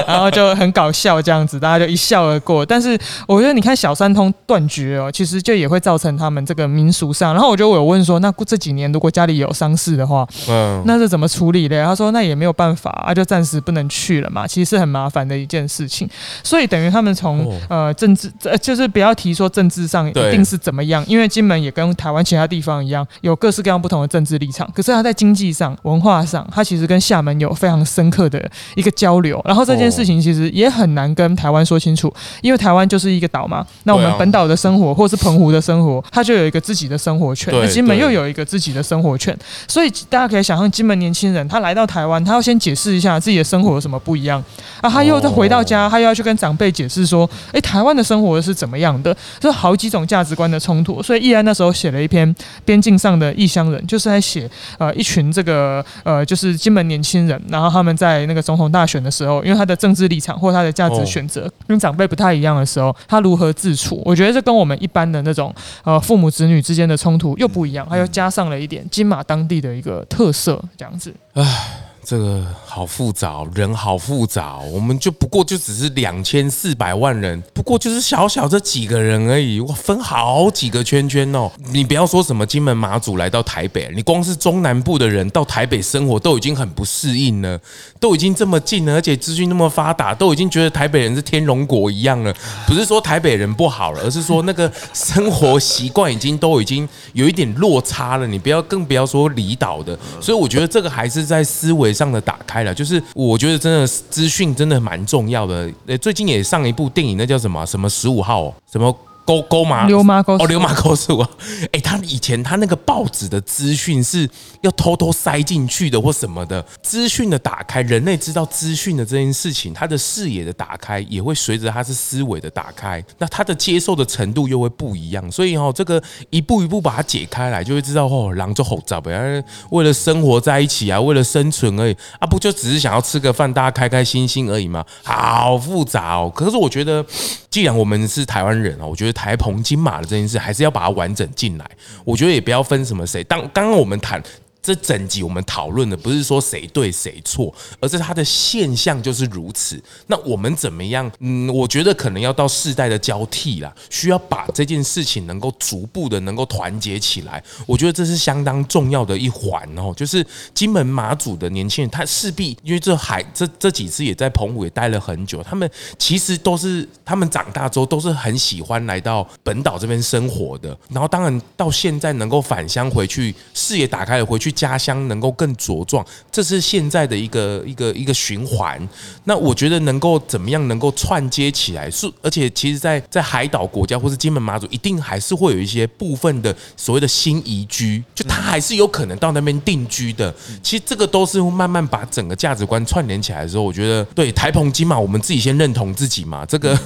[0.05, 2.65] 然后就很搞笑这样子，大家就一笑而过。
[2.65, 7.33] 但是我觉得你看小三通断绝哦，其实就也会造成他们这个民俗上。
[7.33, 11.81] 然后我觉得我有问说，那这几年如果家里有丧事的话，嗯，那是怎么处理的？
[11.85, 16.09] 他说：“那也没有办法啊，就暂时不能去了嘛。”其实是很麻烦的一件事情。
[16.43, 18.80] 所以等于他们从呃政治呃就是。
[18.81, 24.67] 就是不要提说政治上一定是怎么样，因为金门也跟台湾其他地方一样，有各式各样不同的政治立场。
[24.73, 29.39] 可是他在经济上、文化上，他其实跟厦门有非常深刻的一个交流。
[29.45, 32.11] 然后这件事情其实也很难跟台湾说清楚，
[32.41, 33.63] 因为台湾就是一个岛嘛。
[33.83, 37.53] 那我们本岛的生活，或是澎湖的生活，它就有一个自己的生活圈。
[37.53, 44.43] 那金门又有一个自己的生活圈，所以大家可以想象，金门年轻人他来到台湾，他要先解释一下自己的生活有什么不一样
[44.81, 49.15] 啊，他又再回到家，他又要去跟长辈解释说，诶，台湾的生活是怎么样的？
[49.39, 51.01] 这好几种价值观的冲突。
[51.01, 54.47] 所以易安那时候写了一篇《边境上的异乡人》，就是在写
[54.77, 64.01] 呃一群这个呃就是金门年轻人，然后他们在那个总统大选的时候，因为他的政治立场或他的价值选择跟长辈不太一样的时候，他如何自处？
[64.05, 65.53] 我觉得这跟我们一般的那种
[65.83, 71.11] 呃父母子女之间的冲突又不一样，他又加上了一点金马当地的一个特色，这样子。
[71.33, 71.90] 唉。
[72.11, 81.49] 这个好复杂，人好复杂，我们就不过就只是两千四百万人，不过就是小小这几个人而已，哇，分好几个圈圈哦。
[81.71, 87.57] 你不要说什么金门马祖来到台北，你光是中南部的人到台北生活都已经很不适应了，
[87.97, 92.35] 都已经这么近了，而且资讯那么发达，都已经觉得台北人是天龙国一样了。
[92.67, 98.27] 不是说台北人不好了，而是说那个生活习惯已经都已经有一点落差了。
[98.27, 101.95] 你不要更不要说离岛的，所以我觉得这个还是在思维。
[102.01, 105.71] 上的打开了，就是我觉得真的资讯真的蛮重要的。
[105.85, 107.63] 呃，最近也上一部电影，那叫什么？
[107.63, 108.51] 什么十五号？
[108.71, 108.91] 什么？
[109.23, 111.27] 勾勾马溜马沟哦，溜马沟是我。
[111.71, 114.29] 哎，他以前他那个报纸的资讯是
[114.61, 125.31] 要偷偷塞进去的，或什么的资讯的打开，人类知道资讯的这件事情，他的视野的打开也会随着他是思维的打开，那他的接受的程度又会不一样。
[125.31, 126.01] 所以哦，这个
[126.31, 134.83] 一步一步把它解开来，就会知道哦，狼就吼杂呗，为了生活在一起啊，为了生存而已啊，不就只是想要吃个饭，大家开开心心而已吗？
[135.03, 136.31] 好复杂哦。
[136.33, 137.05] 可是我觉得，
[137.49, 139.10] 既然我们是台湾人啊，我觉得。
[139.11, 141.71] 台澎金马的这件事，还是要把它完整进来。
[142.03, 143.23] 我觉得也不要分什么谁。
[143.23, 144.21] 当刚刚我们谈。
[144.61, 149.81] 这整集我们讨论的不是说谁对谁错，而是它的现象就是如此。
[150.05, 151.11] 那我们怎么样？
[151.19, 157.43] 嗯，我觉得可能要到世代的交替啦，需要把这件事情能够逐步的能够团结起来。
[157.65, 159.91] 我觉得这是相当重要的一环哦。
[159.97, 170.77] 就是金门马祖的年轻人，他势必因为这海这这几次也在澎湖也待了很久，他们其实都是他们长大之后都是很喜欢来到本岛这边生活的。
[170.89, 174.50] 然后当然到现在能够返乡回去，视野打开了回去。
[174.51, 178.87] 家乡能够更茁壮，这是现在的一个一个一个循环。
[179.23, 190.33] 那我觉得能够怎么样能够串接起来，是而且其实在，在海岛国家或是金门马祖，一定还是会有一些部分的所谓的新移居，就他还是有可能到那边定居的。
[190.61, 196.45] 其实这个都是慢慢把整个价值观串联起来的时候，我觉得对台澎金马，我们自己先认同自己嘛。
[196.45, 196.77] 这个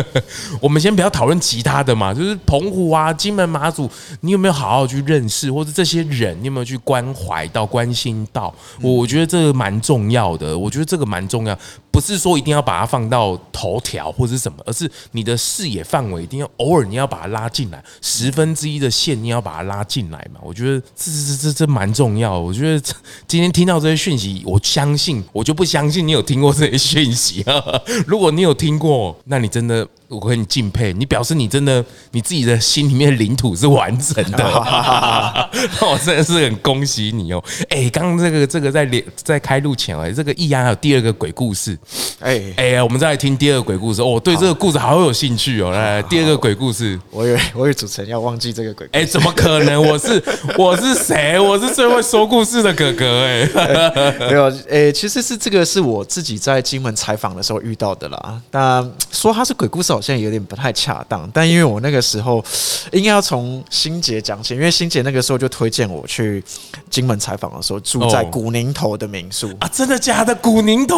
[0.60, 3.90] 我们先不要讨论其他的嘛，就是澎湖啊、金门马祖，
[4.20, 7.00] 你有没有好好去认识，或者这些人你有没有去关？
[7.14, 10.56] 怀到关心到，我觉得这个蛮重要的。
[10.56, 11.58] 我觉得这个蛮重要，
[11.90, 20.40] 不是说一定要把它放到头条或者什么，而是你的视野范围一定要偶尔你要把它拉进来，十分之一的线你要把它拉进来嘛。
[20.42, 22.38] 我觉得这这这这蛮重要。
[22.38, 22.94] 我觉得
[23.26, 27.44] 今天听到这些讯息，我相信我就不相信你有听过这些讯息。
[28.06, 29.86] 如果你有听过，那你真的。
[30.10, 37.42] 我很敬佩你，表示你真的你自己的心里面领土是完整的，那 我真的是很恭喜你哦！
[37.68, 41.78] 哎，刚刚这个这个在连在开录前哎，这个易安还有第二个鬼故事，
[42.18, 42.42] 哎。
[42.56, 44.02] 哎，我们再来听第二个鬼故事。
[44.02, 49.80] 哦，对这个故事好有兴趣哦，来第二个鬼故事，我以为我以为主持人要忘记这个鬼，哎，怎么可能？
[49.80, 50.20] 我是
[50.58, 51.38] 我是谁？
[51.38, 53.48] 我是最会说故事的哥哥哎，
[54.28, 59.99] 没有哎，其实是这个是我自己在金门采访的时候遇到的啦，那说他是鬼故事。
[60.00, 62.42] 好像有点不太恰当，但因为我那个时候
[62.90, 66.42] 应该要从心杰讲起，因为心杰那个时候就推荐我去
[66.88, 70.34] 金门采访的时候住在古宁头的民宿啊，真的假的？
[70.36, 70.96] 古宁头？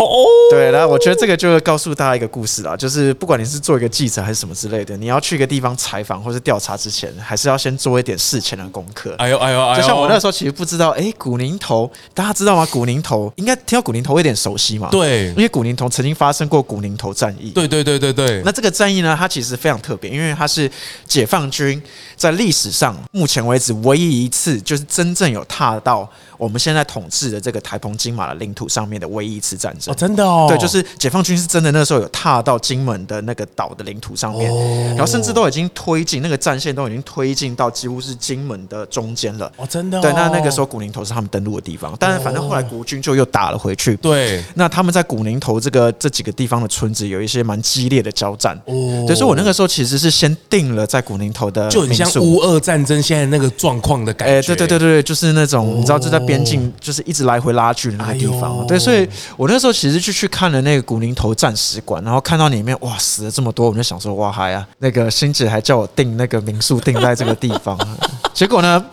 [0.52, 9.16] 对，然后我觉得这个就会告诉大家一个故事啦，就是不管你是做一个记者还是什么之类的，你要去一个地方采访或是调查之前，还是要先做一点事前的功课。
[9.18, 12.64] 哎呦哎呦，就像我那时候其实不知道，哎，古宁头大家知道吗？
[12.70, 14.88] 古宁头应该听到古宁头有点熟悉嘛？
[14.92, 17.50] 对，因为古宁头曾经发生过古宁头战役。
[17.50, 20.70] 对对对对对，那这个战役呢，它其实非常特别，因为它是
[21.06, 21.80] 解放军
[22.22, 26.08] 在历史上目前为止唯一一次，就是真正有踏到
[26.38, 29.92] 我们现在统治的这个台澎金马的领土上面的唯一一次战争。
[29.92, 34.48] 哦，真的哦，对，就是解放军是真的那时候有踏到金门的那个岛的领土上面，
[34.90, 39.50] 然后甚至都已经推进那个战线，都已经推进到几乎是金门的中间了。
[39.56, 40.00] 哦，真的。
[40.00, 43.96] 对，那那个时候古宁头是他们登陆的地方，但是反正后来国军就又打了回去。
[43.96, 48.56] 对，那他们在古宁头这个这几个地方的村子有一些蛮激烈的交战。
[48.66, 54.34] 哦，对，所以我那个时候其实是先定了在古宁头的，就很像乌俄战争现在那个状况的感觉。
[54.34, 58.60] 哎，对对对对，就是那种、哦、你知道就在边境，就是一直来回拉锯的那个地方。
[58.60, 67.78] 哎、对，所以我那时候其实就去看了那个古宁头战史馆，然后看到里面哇死了这么多，我就想说哇嗨啊，那个欣姐还叫我订那个民宿订在这个地方，
[68.34, 68.84] 结果呢？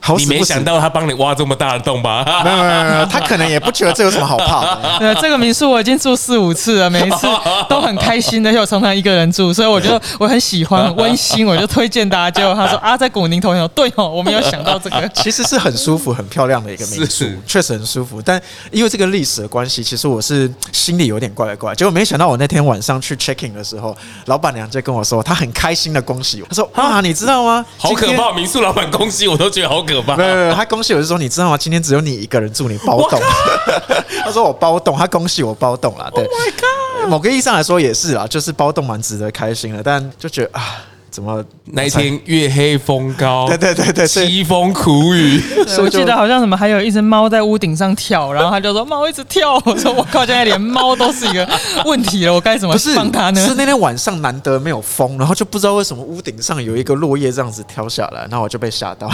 [0.00, 2.24] 好死死，你没想到他帮你挖这么大的洞吧？
[2.44, 4.98] 没有没有没有，他可能也不觉得这有什么好怕的。
[4.98, 7.26] 对， 这个民宿我已经住四五次了，每一次
[7.68, 12.30] 都很开心的，有常常一个人住，所以我觉得我很喜欢，很 温馨，我就推荐大家。
[12.30, 18.20] 结果他说啊，在古宁头有对哦，我没有想到这个，其实是很舒服、很漂亮的一个民宿，确实很舒服。
[18.22, 18.40] 但
[18.70, 21.74] 因为这个历史的关系，其实我是心里有点怪怪。
[21.74, 23.96] 结果没想到我那天晚上去 check in 的时候，
[24.26, 26.48] 老板娘就跟我说，她很开心的恭喜我。
[26.48, 27.64] 她说啊，你知道吗？
[27.76, 30.16] 好可怕，民宿老板恭喜我都觉得好可怕。
[30.16, 30.64] 没有没有，他。
[30.64, 31.56] 恭喜我是说，你知道吗？
[31.58, 33.20] 今天只有你一个人住，你包栋。
[34.24, 36.10] 他说我包栋，他恭喜我包栋了。
[36.14, 40.84] 对，oh、某个意义上来说也是啦，就是包栋蛮值得开心的，但就觉得啊。
[41.10, 43.46] 怎么那一天月黑风高？
[43.48, 45.42] 对对对对，凄风苦雨。
[45.78, 49.54] 我记得好像什么，还有一只猫在屋顶上跳，然后他就说猫一直跳。
[49.66, 51.48] 我说我靠，现在连猫都是一个
[51.84, 53.46] 问题了，我该怎么帮他呢？
[53.46, 59.10] 是那天晚上难得没有风，然后就不知道为什么屋顶上有一个落叶这样子飘下来，然后我就被吓到。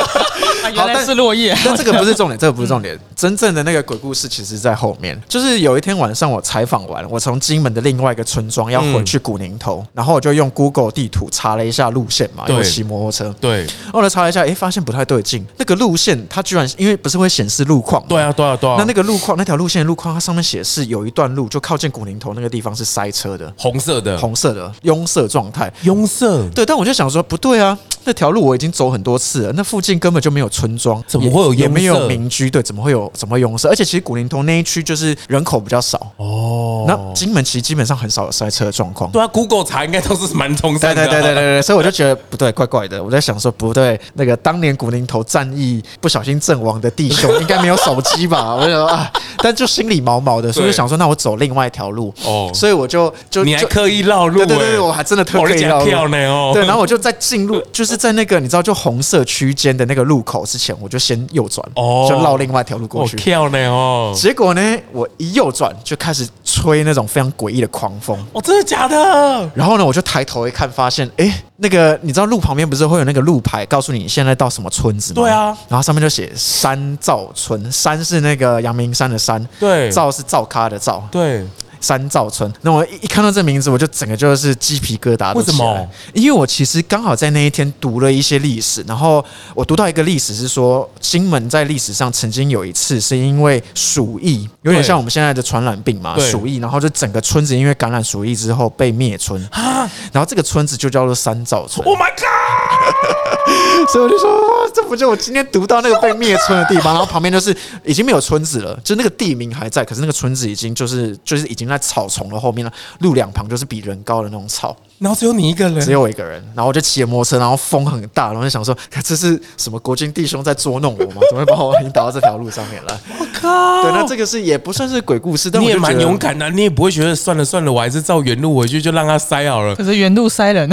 [0.74, 1.56] 原来是落叶。
[1.64, 2.98] 但这个不是重点，这个不是重点。
[3.14, 5.20] 真正的那个鬼故事其实在后面。
[5.28, 11.28] 就是有一天晚上我采访完，我从金门的另外一个村庄要回去古宁头，然后我就用 Google 地图。
[11.30, 13.34] 查了一下路线嘛，因为骑摩托车。
[13.40, 15.44] 对，后来查了一下，哎，发现不太对劲。
[15.56, 18.04] 那个路线它居然因为不是会显示路况？
[18.08, 18.76] 对啊，对啊，对啊。
[18.78, 26.26] 那那个路况，那条路线的路况，它上面写是有一段路就靠近古宁头那个地方是塞车的，红色的，红色的，拥塞状态，拥塞。
[26.54, 31.54] 对，但我就想说，不对啊，那条路我已经走很多次了，那附近根本就没有村庄，怎么会有？
[31.54, 33.10] 也没有民居，对，怎么会有？
[33.14, 33.68] 怎么会拥塞？
[33.68, 36.84] 而且其实古林头那一区就是人口比较少哦。
[36.86, 39.10] 那金门其实基本上很少有塞车的状况。
[39.10, 40.94] 对啊，Google 查应该都是蛮通的。
[41.08, 41.84] 对对对对对对，所以我。
[41.84, 43.04] 就觉得 不对，怪怪的。
[43.04, 48.54] 我在想说，不对，那个当年古宁头战役不小心阵亡的弟兄，应该没有手机吧？
[48.56, 52.10] 我就说啊，但就心里毛毛的，所以就想说，那我走另外一条路。
[52.24, 54.38] 哦，所以我就就你还刻意绕路？
[54.38, 55.90] 对对对，我还真的特意绕路。
[55.90, 63.18] 哦，对，然后我就在进入，就是在那个你知道，就红色区间的那个路口之前，我就先右转，哦，就绕另外一条路过去。
[63.18, 68.16] 跳呢哦，结果呢，我一右转就开始吹那种非常诡异的狂风。
[68.32, 69.50] 哦，真的假的？
[69.54, 71.42] 然后呢，我就抬头一看，发现哎。
[71.56, 75.22] 那个你知道路旁边不是会有那个路牌，告诉你现在到什么村子吗？
[75.22, 81.46] 对啊，然后上面就写山灶村，山是那个阳明山的山，对，灶是灶咖的灶，对，
[81.84, 82.50] 山灶村。
[82.62, 85.34] 那我一看到这名字，我就整个就是鸡皮疙瘩。
[85.34, 85.88] 为什么？
[86.14, 89.22] 因为我其实刚好在那一天读了一些历史，然后
[89.54, 101.86] 我读到一个历史是说，金门在历史上曾经有一次是因为鼠疫，有点像我们现在的传染病嘛，鼠疫，然后就整个村子因为感染鼠疫之后被灭村啊，然后这个村子就叫做三灶村。
[101.86, 102.43] Oh my god！
[103.88, 107.54] 所以我就说，这不就我今天读到那个被灭村的地方，然后旁边就是
[107.84, 114.74] 已经没有村子了，就那个地名还在，可是那个村子已经就是就是已经在草丛的后面了，路两旁就是比人高的那种草。
[115.04, 116.42] 然后只有你一个人，只有我一个人。
[116.54, 118.74] 然后我就骑着摩托车，然后风很大，然后就想说，
[119.04, 121.20] 这是什么国军弟兄在捉弄我吗？
[121.28, 122.98] 怎么会把我引导到这条路上面来？
[123.20, 123.82] 我靠！
[123.82, 129.76] 对，那这个是也不算是鬼故事，但你也蛮勇敢的，你也不会觉得算了算了，我还是照原路回去，就让他塞好了。
[129.76, 130.72] 可是原路塞人，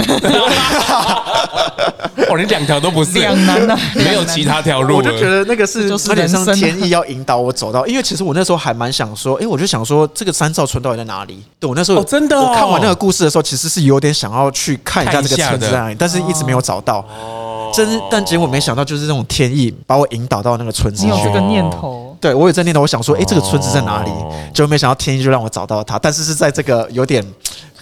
[2.28, 4.96] 哦，你两条都不是两难呐，没有其他条路。
[4.96, 11.42] 我就觉得那个是有点像天意要引导我走到，因为其实我那时候还蛮想说，哎，我就想说这个三兆村到底在哪里？
[11.60, 15.02] 对我那时候真的，我看完那个故事的时候，其实是有点想要去看。
[15.02, 16.98] 一下这个村子在哪里，但是一直没有找到。
[16.98, 21.04] 哦，真是，但结果没想到，就是这种天意把我引导到那个村子。
[21.04, 22.16] 你有这个念头？
[22.20, 24.10] 对，我有这个念头，我想说，哎，这个村子在哪里？
[24.54, 27.24] 就没想到天意就让我找到它，但是是在这个有点。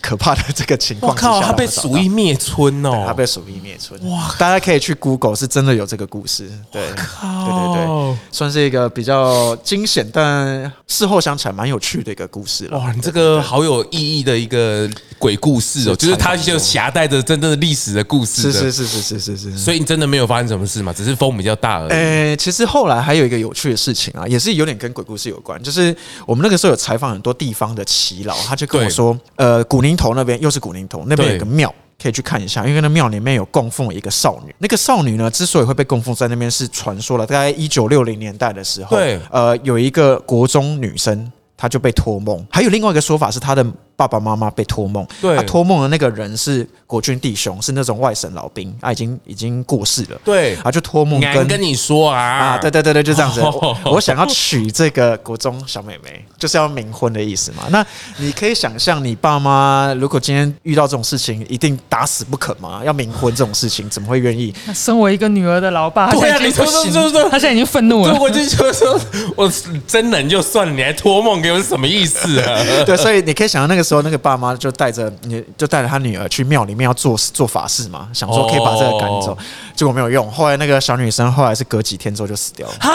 [0.01, 4.34] 可怕的这个情况，我靠，他被鼠疫灭村哦，他被鼠疫灭村，哇！
[4.38, 12.78] 大家可以去 Google，是真的有这个故事，对，靠对对对，算是一个比较惊险，但事后想起来蛮有趣的一个故事了。
[12.78, 14.88] 哇，你这个好有意义的一个
[15.18, 19.59] 鬼故事哦，就是它就夹带着真正的历史的故事，是是是是是是是。
[19.59, 20.92] 所以你真的没有发生什么事嘛？
[20.94, 21.90] 只是风比较大而已。
[21.90, 25.94] 诶，其实后来还有一个有趣的事情啊，也是有点跟鬼故事有关，就是
[26.24, 29.89] 我们那个时候有采访很多地方的耆老，他就跟我说，呃，古宁。
[29.91, 34.55] 宁头那边又是古林头那边有个庙，可以去看一下，因为那庙里面有供奉一个少女。
[34.59, 37.26] 那个少女呢，之所以会被供奉在那边，是传说了。
[37.26, 42.47] 大概一九六零年代的时候，对，呃，有一个国中女生，她就被托梦。
[42.51, 43.66] 还有另外一个说法是，她的
[44.01, 57.64] 爸爸妈妈被托梦，对，他托梦的那个人是国军弟兄，是那种外省老兵，他已经已经过世了，对，啊，就托梦跟跟你说啊，啊，对对对对，就这样子，我，我想要娶这个国中小妹妹，就是要冥婚的意思嘛。
[57.68, 57.84] 那
[58.16, 62.80] 你可以想象，你爸妈如果今天遇到这种事情，一定打死不肯吗？
[62.82, 64.55] 要冥婚这种事情，怎么会愿意？
[64.74, 68.18] 身为一个女儿的老爸，对啊， 你说说说说，他现在已经愤怒了。
[68.18, 68.98] 我就说说，
[69.36, 69.53] 我
[69.86, 72.59] 真人就算了，你还托梦给我是什么意思啊？
[72.86, 79.36] 对，所以你可以想到那个时候，那个爸妈就带着你就带着他女儿去庙里面要做做法事嘛，想说可以把这个赶走，
[79.74, 80.30] 结果没有用。
[80.30, 82.74] 后来那个小女生后来是隔几天之后就死掉了。
[82.80, 82.93] 哈，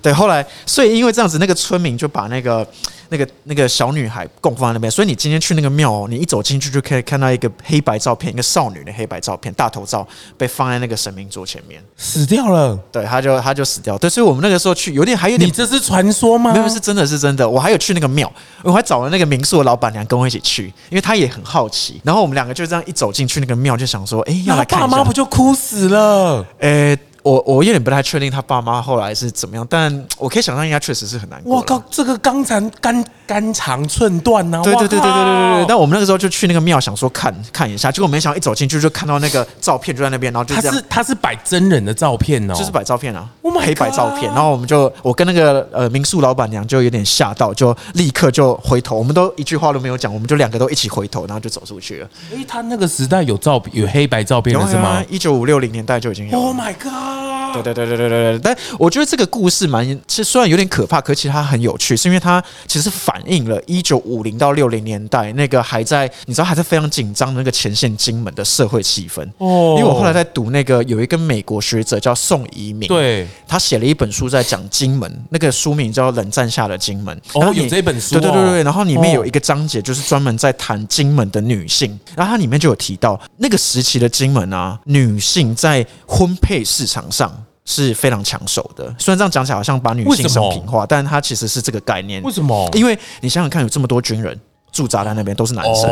[0.00, 2.66] 对，后来所以因为这样子，那个村民就把那个。
[3.12, 10.06] 那个那个小女孩供奉在那边，所以你今天去那个庙哦，你一走进去就可以看到一个黑白照片，一个少女的黑白照片，大头照
[10.38, 12.74] 被放在那个神明桌前面，死掉了。
[12.90, 13.98] 对，他就他就死掉。
[13.98, 16.52] 对，所以我们那个时候去，有点还有点，你这是传说吗？
[16.54, 17.46] 没有，是真的是真的。
[17.46, 18.32] 我还有去那个庙，
[18.62, 22.00] 我还找了那个民宿的老板娘跟我一起去，因为她也很好奇。
[22.02, 24.88] 然后我们两个就这样一走进去那个庙，就想说，哎，要来看一下。
[24.88, 26.46] 爸妈不就哭死了？
[26.58, 26.98] 哎。
[27.22, 31.56] 我我有点不太确定他爸妈后来是怎么样，但我可以想象应该确实是很难过。
[31.56, 34.60] 我靠，这个肝才肝肝肠寸断呐！
[34.64, 35.66] 对对对对对对对！
[35.68, 43.28] 但我们那个时候就去那个庙，想说看看一下，结果没想到一走进去就看到那个照片就在那边，然后他是他是摆真人的照片哦，就是摆照片啊，
[43.60, 44.32] 黑白照片。
[44.32, 52.08] 然后我们就我跟那个呃民宿老板娘就有点吓到，就立刻就回头，我们都一句话都没有讲，我们就两个都一起回头，然后就走出去了。
[52.34, 55.04] 哎，他那个时代有照有黑白照片的是吗？
[55.08, 56.38] 一九五六零年代就已经有。
[56.38, 57.11] Oh my god！
[57.54, 58.08] 对对对对。
[58.08, 69.22] 对对但我觉得这个故事蛮，其实虽然有点可怕，可其实它很有趣，是因为它其实反映了一九五零到六零年代那个还在你知道还在非常紧张的那个前线金门的社会气氛。
[69.38, 77.16] 哦，因为我后来在读那个有一个美国学者叫宋怡明，对，他写了一本书在讲金门，那个书名叫《冷战下的金门》。
[77.40, 78.18] 哦，有这本书。
[78.18, 87.41] 对对对对，然后里面有一个章节就是专门在谈金门的女性，然后它里面就有提到那个时期的金门啊，女性在婚配市场上。
[87.64, 92.22] 是非常抢手的，虽然这样讲起来好像把女性商品化，但它其实是这个概念。
[92.22, 92.68] 为什么？
[92.74, 94.38] 因为你想想看，有这么多军人。
[94.72, 95.82] 驻扎在那边都是男生，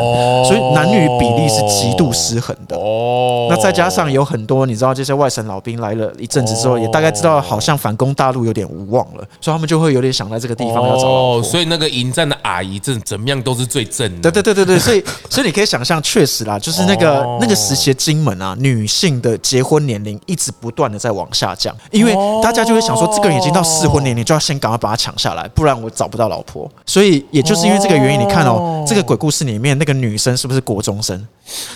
[0.43, 2.75] 所以男女比例是极度失衡的。
[2.75, 11.41] 哦那再加上有很多你知道这些外省老兵来了一阵子之后，也大概知道好像反攻大陆有点无望了，所以他们就会有点想在这个地方要找哦。
[11.43, 14.31] 所以那个迎战的阿姨，这怎么样都是最正的。
[14.31, 26.69] 对对对对对，所以所以你可以想象，确实啦，就是那个那个时期的金门啊，女性的结婚年龄一直不断的在往下降，因为大家就会想说，这个人已经到适婚年龄，就要先赶快把他抢下来，不然我找不到老婆。
[26.85, 28.69] 所以也就是因为这个原因，你看哦。
[28.87, 31.27] 这个鬼故事里面那个女生是不是国中生？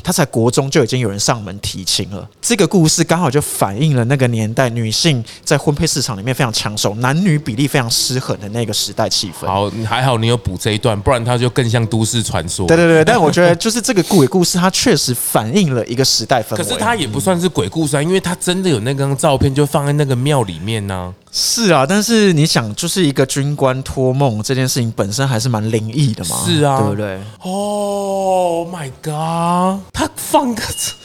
[0.03, 2.27] 她在国中就已经有人上门提亲了。
[2.41, 9.45] 这个故事刚好就反映了那个年代女性在婚配市场里面非常抢手，男女比例非常失衡的那个时代气氛。
[9.45, 12.67] 好，还好你有补这一段，不然它就更像都市传说。
[12.67, 16.57] 对对对，但我觉得就是这个鬼故事，它确实反映了一个时代氛围。
[16.57, 21.13] 可是它也不算是鬼故事啊，因为它真的有那张照片，就放在那个庙里面呢。
[21.37, 26.37] 是啊，但是你想，就是一个军官托梦这件事情本身还是蛮灵异的嘛。
[26.45, 29.81] 是啊，对不对？Oh my god！
[29.91, 30.63] 他放个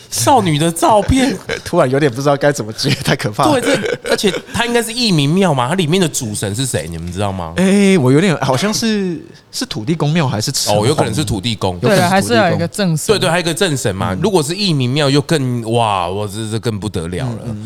[0.09, 3.61] 少女的照片， 突然有点不知道该怎么接，太可怕了。
[3.61, 6.87] 对，这而且他应该是义民庙嘛，它里面的主神是谁？
[6.89, 7.55] 你们知道吗？
[7.57, 9.21] 哎、欸，我有点好像是
[9.51, 11.79] 是土地公庙还是哦，有可能是土地公。
[11.79, 13.07] 对，还是有一个正神。
[13.09, 14.15] 对对，还有一个正神嘛。
[14.15, 17.57] 嗯、如果是义民庙，又更哇，我这这更不得了了。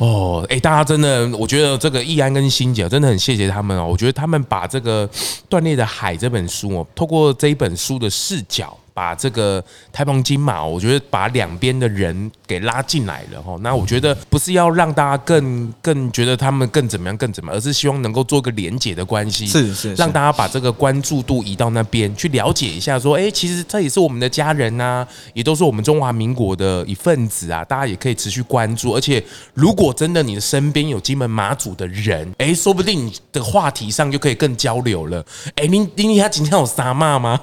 [0.00, 3.86] 哦，哎，大家真的，我觉得这个易安跟欣姐真的很谢谢他们哦。
[3.90, 5.08] 我觉得他们把这个
[5.48, 8.76] 《断裂的海》这本书哦，透过这一本书的视角。
[8.94, 9.62] 把这个
[9.92, 13.56] 台澎金马，我觉得把两边的人给拉进来了哈。
[13.60, 27.64] 那我觉得不是要让大家更更觉得他们更怎么样更怎么样，而是希望能够做个连结的关系，是是，让大家把这个关注度移到那边去了解一下，说，哎，其实这也是我们的家人呐，也都是我们中华民国的一份子啊。
[27.64, 29.24] 大家也可以持续关注，而且
[29.54, 35.24] 如果真的你的身边有金门马祖的人，哎，说不定你的话题上就可以更交流了。
[35.54, 37.40] 哎，您您他今天有啥骂吗？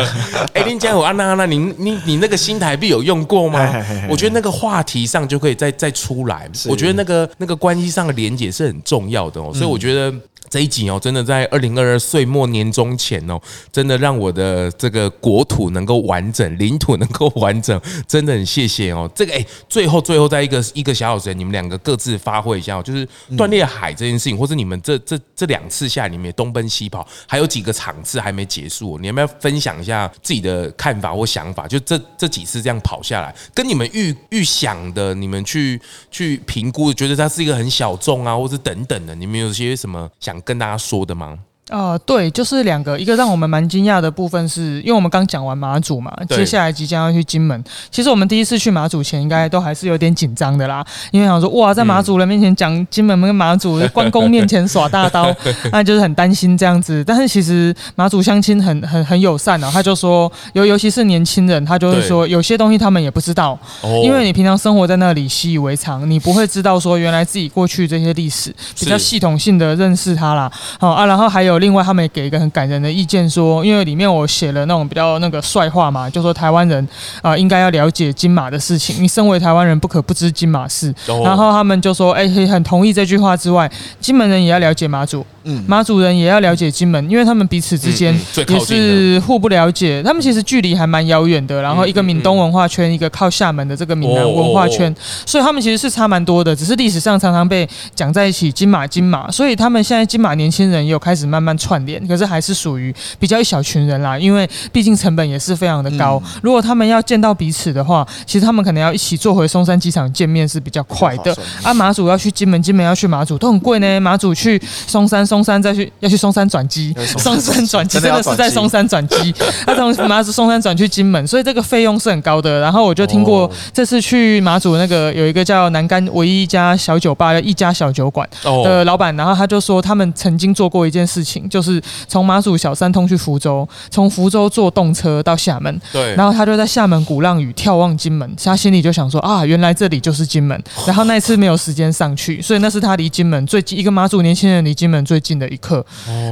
[0.52, 0.81] 哎，您。
[0.82, 1.12] 加油啊！
[1.12, 3.72] 那那你你你那个新台币有用过吗？
[4.10, 6.50] 我觉得那个话题上就可以再再出来。
[6.68, 9.52] 我觉得那个那个关系上的连接是很重要的哦。
[9.54, 10.12] 所以我觉得。
[10.48, 13.40] 这一集哦，真的在二零二二岁末年终前哦，
[13.72, 19.10] 真的让我的这个国土能够完整，领土能够完整，真的很谢谢哦。
[19.14, 31.66] 这个哎，最后最后在一个一个小小时，你们两个各自发挥一下哦，就是断裂海这件事情，或者你们这这这两次下，你们也东奔西跑，还有几个场次还没结束，你要不要分享一下自己的看法或想法？
[31.66, 35.80] 就这这几次这样跑下来，跟你们预预想的，你们去
[36.10, 40.31] 去评估，觉得它是一个很小众啊，或者等等的，你们有些什么想？
[40.32, 41.44] 想跟大家说的吗？
[41.72, 47.64] 呃，对，就是两个，一个让我们蛮惊讶的部分是，因为我们刚讲完马祖嘛，接下来即将要去金门。
[47.90, 55.34] 其实我们第一次去马祖前，应该都还是有点紧张的啦，因为想说哇，在马祖人面前讲金门跟马祖 关公面前耍大刀，
[55.72, 57.02] 那就是很担心这样子。
[57.04, 63.58] 但是其实马祖乡亲很很很友善哦，他就说，尤尤其是年轻人，他就会说有些东西他们也不知道，
[64.02, 70.52] 因为你平常生活在那里习以为常，你不会知道说原来自己过去这些历史比较系统性的认识它啦。
[70.78, 76.86] 好啊，然后还有另外他们也给一个很感人的意见说，因为里面我写了那种比较那个帅话嘛，就说台湾人
[77.22, 80.92] 啊应该要了解金马的事情，你身为台湾人不可不知金马事。
[81.24, 85.24] 然后他们就说，哎，很同意这句话之外，金门人也要了解马祖。
[85.44, 88.16] 嗯，马祖人也要了解金门，因为他们彼此之间
[88.48, 90.00] 也是互不了解。
[90.04, 94.94] 他们其实距离还蛮遥远的，然后一个闽东文化圈，一个靠厦门的这个闽南文化圈，
[95.26, 96.54] 所以他们其实是差蛮多的。
[96.54, 99.28] 只是历史上常常被讲在一起，金马金马。
[99.32, 104.18] 所以他们现在金马年轻人也有开始慢慢串联，可是还是属于比较一小群人啦。
[104.18, 106.22] 因为毕竟成本也是非常的高。
[106.42, 111.34] 如果他们要见到彼此的话，其实他们可能要一起坐回松山机场见面是比较快的。
[111.62, 114.00] 啊，马祖要去金门，金门要去马祖都很贵呢。
[114.00, 115.22] 马祖去松山。
[115.32, 119.32] 松山再去要去松山转机，松山转机真的是在松山转机，
[119.64, 122.60] 他从马祖松山转去金门，所以这个费用是很高的。
[122.60, 140.60] 然后我就听过这次去马祖那个有一个叫南干唯一一家小酒吧，叫一家小酒馆的老板，然后他就说他们曾经做过一件事情，就是从马祖小三通去福州，从福州坐动车到厦门，对，然后他就在厦门鼓浪屿眺望金门，他心里就想说啊，原来这里就是金门。
[140.86, 145.84] 然后那一次没有时间上去，所以那是他离金门最近一个马祖年轻人离金门最近的一刻，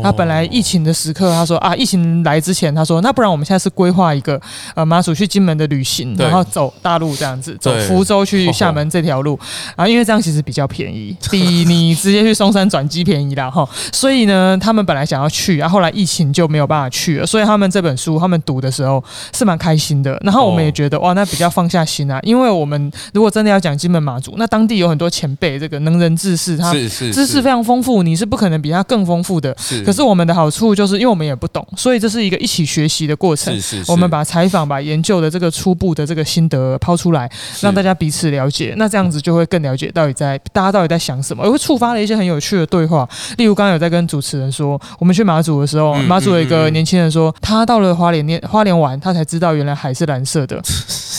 [0.03, 4.41] 他本来疫情的时刻，他说啊，疫情来之前，他说那不然我们现在是规划一个
[4.75, 9.39] 呃马祖去金门的旅行，然后走大陆这样子，走福州去 厦门这条路
[9.77, 13.69] 啊，因为这样其实比较便宜，比你直接去松山转机便宜啦哈。
[13.93, 20.20] 所以呢，他们本来想要去，然后后来疫情就没有办法去了，所以他们这本书他们读的时候是蛮开心的。
[20.24, 33.55] 然后我们也觉得哇，那比较放下心啊，因为我们如果真的要讲金门马祖，那当地有很多前辈，这个能人志士，他知识非常丰富，你是不可能比他更丰富的，是，可是我们的好处就是因为我们也不懂，所以这是一个一起学习的过程。
[33.55, 37.30] 是是是，我们把采访、把研究的这个初步的这个心得抛出来，
[37.61, 38.74] 让大家彼此了解。
[38.76, 43.09] 那这样子就会更了解到底在大家到底在想什么，也会触发了一些很有趣的对话。
[43.36, 50.61] 例如刚刚有在跟主持人说，我们去马祖的时候，马祖有一个年轻人说，他到了花莲念花莲玩，他才知道原来海是蓝色的。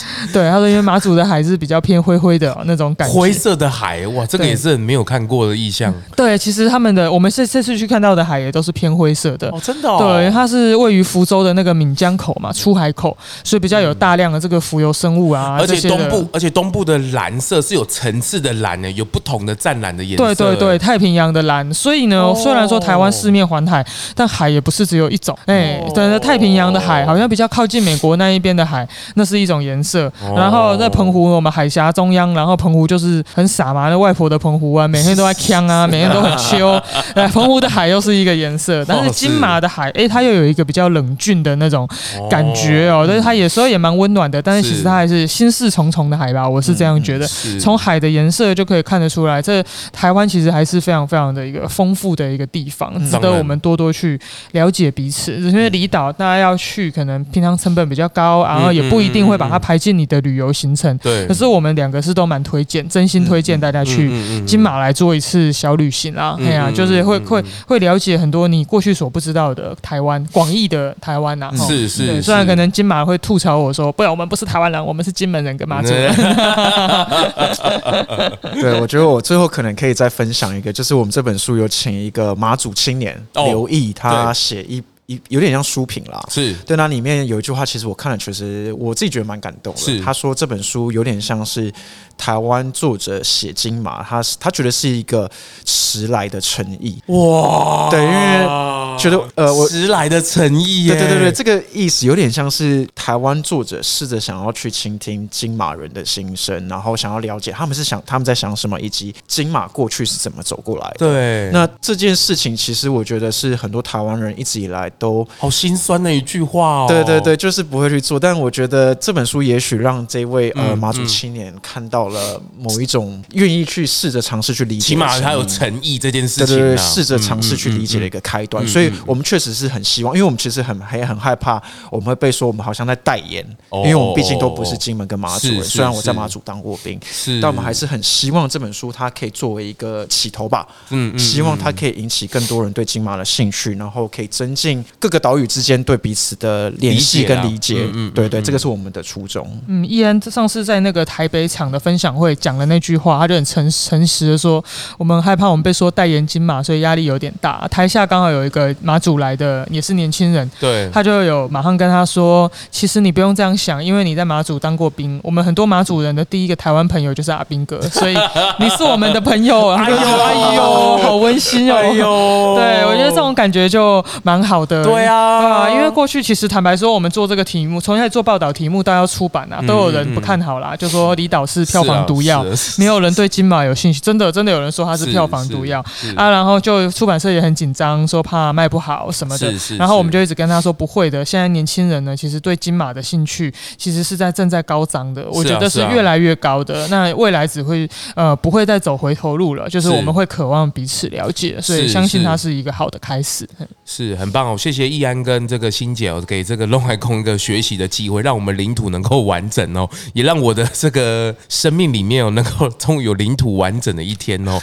[0.32, 5.92] 对，他说因为马祖的海是比较偏灰灰的那种感觉，灰色的海，哇，这个也是很没有看过的意象。
[6.16, 9.48] 对，其实他们的我们这这次去看到的海也都是偏灰色的。
[9.50, 9.98] 哦，真的哦。
[9.98, 15.56] 对，它是位于福州的那个闽江口嘛，出海口，所以比较有大量的这个浮游生物啊。
[15.60, 20.24] 而且东部，而且东部的蓝色是有层次的蓝呢，有不同的湛蓝的颜色。
[20.24, 21.72] 对对对，太平洋的蓝。
[21.72, 23.84] 所以呢，虽然说台湾四面环海，
[24.14, 25.36] 但海也不是只有一种。
[25.46, 29.91] 哎，对，太平洋的海好像比较靠近美国那一边的海，那是一种颜色。
[30.34, 36.80] 然后在澎湖，我们海峡中央，然后澎湖就是很傻嘛，那外婆的澎湖啊，每天都在呛啊， 每天都很秋。
[37.14, 41.88] 哎，澎湖的海又是一个颜色，但是金马的海，哎，它又有一个比较冷峻的那种
[42.30, 47.26] 感觉哦，但是它有时候也蛮温暖的，但是其实它还是心事重重的海吧，我是这样觉得。
[47.60, 54.18] 从海的颜色就可以看得出来，这台湾其实还是非常非常的一个丰富的一个地方，值得我们多多去
[54.52, 55.32] 了解彼此。
[55.34, 60.96] 因为离岛大家要去，可能平常成本比较高，然后也不一定会把它排进你的旅游行程。
[60.98, 61.26] 对。
[61.26, 64.10] 可是我们两个是都蛮推荐，真心推荐大家去
[64.46, 66.36] 金马来做一次小旅行啊！
[66.40, 71.50] 哎呀，就是会会会了解很多你过去所不知道的台湾，广义的台湾呐。
[71.56, 72.22] 是是。
[72.22, 76.14] 虽然可能金马会吐槽我说，不然，我们不是台湾人，我们是金门人跟马祖人。
[78.54, 84.82] 对，我觉得我最后可能可以再分享一个，就是我们这本书有请一个马祖青年刘毅，他写一。
[85.06, 86.76] 有点像书评啦，是对。
[86.76, 89.80] 那里面有一句话，其实我看了，确实我自己觉得蛮感动的。
[89.80, 91.72] 是他说这本书有点像是
[92.16, 95.30] 台湾作者写金马，他他觉得是一个
[95.64, 97.02] 迟来的诚意。
[97.06, 110.96] 哇，对，因为觉得呃，我迟来的诚意，对对对对，这个意思有点像是台湾作者试着想要去倾听金马人的心声，然后想要了解他们是想他们在想什么，以及金马过去是怎么走过来的。
[110.98, 114.82] 对，那这件事情其实我觉得是很多台湾人一直以来。
[114.98, 116.86] 都好心酸的一句话哦。
[116.86, 118.20] 对对对，就是不会去做。
[118.20, 128.66] 但我觉得这本书也许让这位呃马祖青年看到了某一种愿意去试着尝试去理解，起码他有诚意这件事情，对对对，试着尝试去理解的一个开端。
[128.66, 135.62] 所以我们确实是很希望，因为我们其实很还很害怕我们会被说我们好像在代言，因为我们毕竟都不是金门跟马祖人。
[135.64, 140.66] 虽然我在马祖当过兵，是，但我们还是很希望这本书它可以作为一个起头吧。
[140.90, 147.88] 嗯，希望它可以引起更多人对金马的兴趣，然后可以增进各个岛屿之间对彼此的联系跟理解。
[147.92, 149.60] 嗯，对对，这个是我们的初衷。
[149.66, 154.62] 嗯，依然上次在那个台北场的分享会讲的那句话，他就很诚诚实的说，
[154.98, 157.66] 我们害怕我们被说代言金马，所以压力有点大。
[157.70, 168.16] 台下刚好有一个马祖来的，也是年轻人，对，他就有马上跟他说，其实你不用这样想，因为你在马祖当过兵，我们很多马祖人的第一个台湾朋友就是阿兵哥， 所以
[168.58, 169.70] 你是我们的朋友。
[169.70, 171.76] 哎呦 哎呦，好温馨哦！
[171.76, 174.84] 哎呦，对，我觉得这种感觉就蛮好的。
[174.84, 182.44] 对啊，啊，因为过去其实坦白说，我们做这个题目，从开始做报道题目到要出版啊，都有人不看好啦，就说离岛是票 房毒药，
[182.78, 184.00] 没有人对金马有兴趣。
[184.00, 185.84] 真的，真的有人说它是票房毒药
[186.16, 189.52] 啊，然后就出版社也很紧张，说怕卖不好什么的。
[189.78, 196.86] 然后我们就一直跟他说不会的，现在年轻人呢，其实对金马的兴趣其实是在正在高涨的，我觉得是越来越高的。
[196.88, 203.48] 那未来只会呃不会再走回头路了，就是我们会渴望彼此了解，所以相信它是一个好的开始。
[203.84, 214.60] 是，是很棒哦，谢谢易安跟这个欣姐哦，给这个龙海空一个学习的机会，让我们领土能够完整哦，也让我的这个生命里面有能够终于有领土完整的一天哦。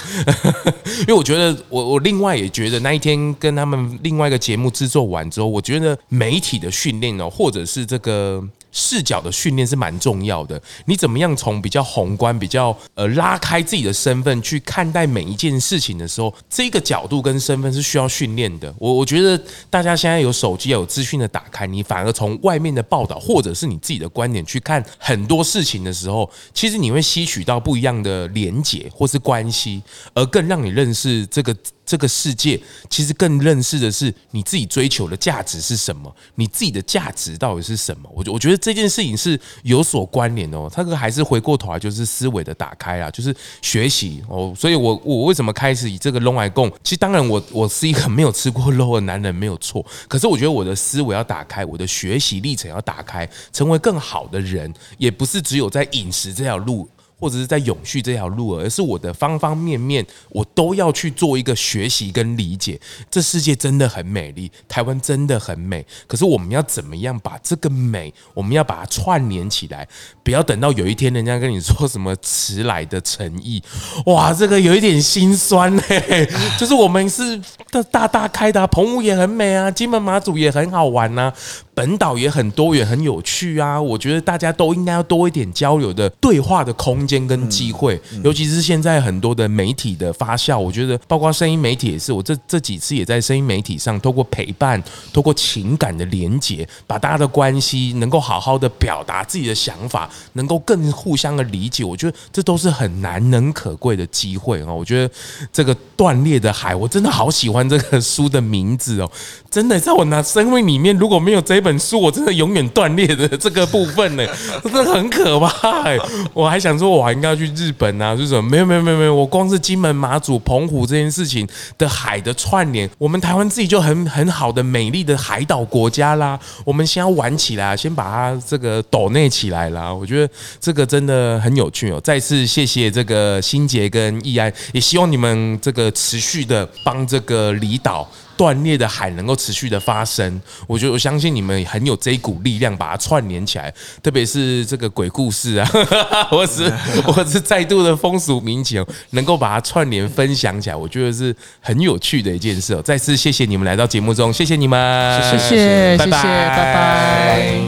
[1.01, 8.43] 因为我觉得我我另外也觉得那一天跟他们另外一个节目制作完之后，我觉得媒体的训练哦，或者是这个。
[8.71, 10.61] 视角的训练是蛮重要的。
[10.85, 18.73] 你怎么样从比较宏观、比较呃拉开自己的身份去看待每一件事情的时候，这个角度跟身份是需要训练的。
[18.77, 29.81] 我我觉得大家现在有手机、有资讯的打开，你反而从外面的报道或者是你自己的观点去看很多事情的时候，其实你会吸取到不一样的连结或是关系，
[30.13, 31.55] 而更让你认识这个。
[31.89, 38.07] 这个世界其实更认识的是你自己追求的价值是什么，你自己的价值到底是什么？
[38.13, 40.69] 我我觉得这件事情是有所关联哦。
[40.71, 44.53] 他个还是回过头来就是思维的打开啊，就是学习哦。
[44.55, 46.71] 所以我我为什么开始以这个 low 来供？
[46.83, 49.83] 其实当然我我是一个没有吃过肉的男人，没有错。
[50.07, 56.87] 可是我觉得我的思维要打开，我的学习历程要打开，成为更好的人，也不是只有在饮食这条路。
[57.19, 62.79] 或者是在永续这条路，而是我的方方面面，我都要去做一个学习跟理解。
[63.11, 65.85] 这世界真的很美丽，台湾真的很美。
[66.07, 69.87] 可是我们要怎么样把这个美，我们要把它串联起来，
[70.23, 73.61] 不要等到有一天人家跟你说什么迟来的诚意，
[74.05, 76.29] 哇，这个有一点心酸嘞。
[76.57, 77.39] 就是我们是
[77.69, 81.33] 大大大开的，澎湖也很美啊，金门马祖也很好玩呐。
[81.79, 83.81] 本岛也很多元，很有趣啊！
[83.81, 92.11] 我觉得大家都应该要多一点交流的对话的空间跟机会，尤其是现在很多的媒体的发酵，我觉得包括声音媒体也是。
[92.11, 101.85] 我这这几次也在声音媒体上，透过陪伴，透过情感的连接，把大家的关系能够好好的表达自己的想法，能够更互相的理解。
[101.85, 104.73] 我觉得这都是很难能可贵的机会啊！
[104.73, 105.13] 我觉得
[105.53, 109.09] 这个断裂的海，我真的好喜欢这个书的名字哦！
[109.49, 111.68] 真的在我那生命里面，如果没有这本。
[111.69, 114.25] 本书我真的永远断裂的这个部分呢，
[114.63, 115.95] 真的很可怕哎！
[116.33, 118.49] 我还想说，我还应该要去日本啊，是什么？
[118.49, 121.47] 没有没有没有没有，我光是金门、马祖、澎湖这件事情
[121.77, 126.39] 的海的串联，我们台湾自己就很很好的美丽的海岛国家啦。
[126.65, 129.93] 我们先要玩起来，先把它这个抖内起来啦。
[129.93, 132.01] 我觉得这个真的很有趣哦。
[132.03, 138.07] 再次谢谢这个新杰跟易安，也希望你们这个持续的帮这个离岛。
[138.39, 143.73] 断裂的海能够持续的发生，我觉得我相信你们很有这一股力量，把它串联起来。
[144.01, 145.67] 特别是这个鬼故事啊，
[146.31, 146.69] 或是
[147.05, 152.81] 或是再度的风俗民情，能够把它串联分享起来，我觉得是很有趣的一件事哦。
[152.81, 157.59] 再次谢谢你们来到节目中，谢谢你们，谢谢，拜拜，拜拜。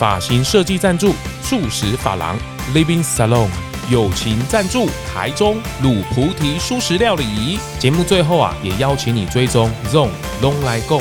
[0.00, 1.14] 发型设计赞助：
[1.44, 2.36] 素食发廊
[2.74, 3.75] Living Salon。
[3.88, 7.58] 友情赞助台中卤菩提蔬食料理。
[7.78, 10.08] 节目最后啊，也邀请你追踪 ZONG
[10.42, 11.00] 咙来共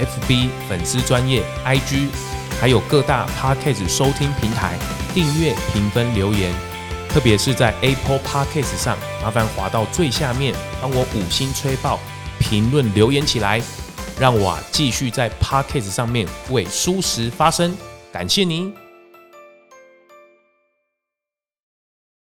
[0.00, 2.08] FB 粉丝专业 IG，
[2.60, 4.78] 还有各大 Podcast 收听平台
[5.12, 6.52] 订阅、评分、留言。
[7.10, 12.00] 特别是在 Apple Podcast 上，麻烦滑到最下面，帮我五星吹爆，
[12.38, 13.60] 评论留言起来，
[14.18, 17.76] 让我啊继续在 Podcast 上面为蔬食发声。
[18.10, 18.81] 感谢您。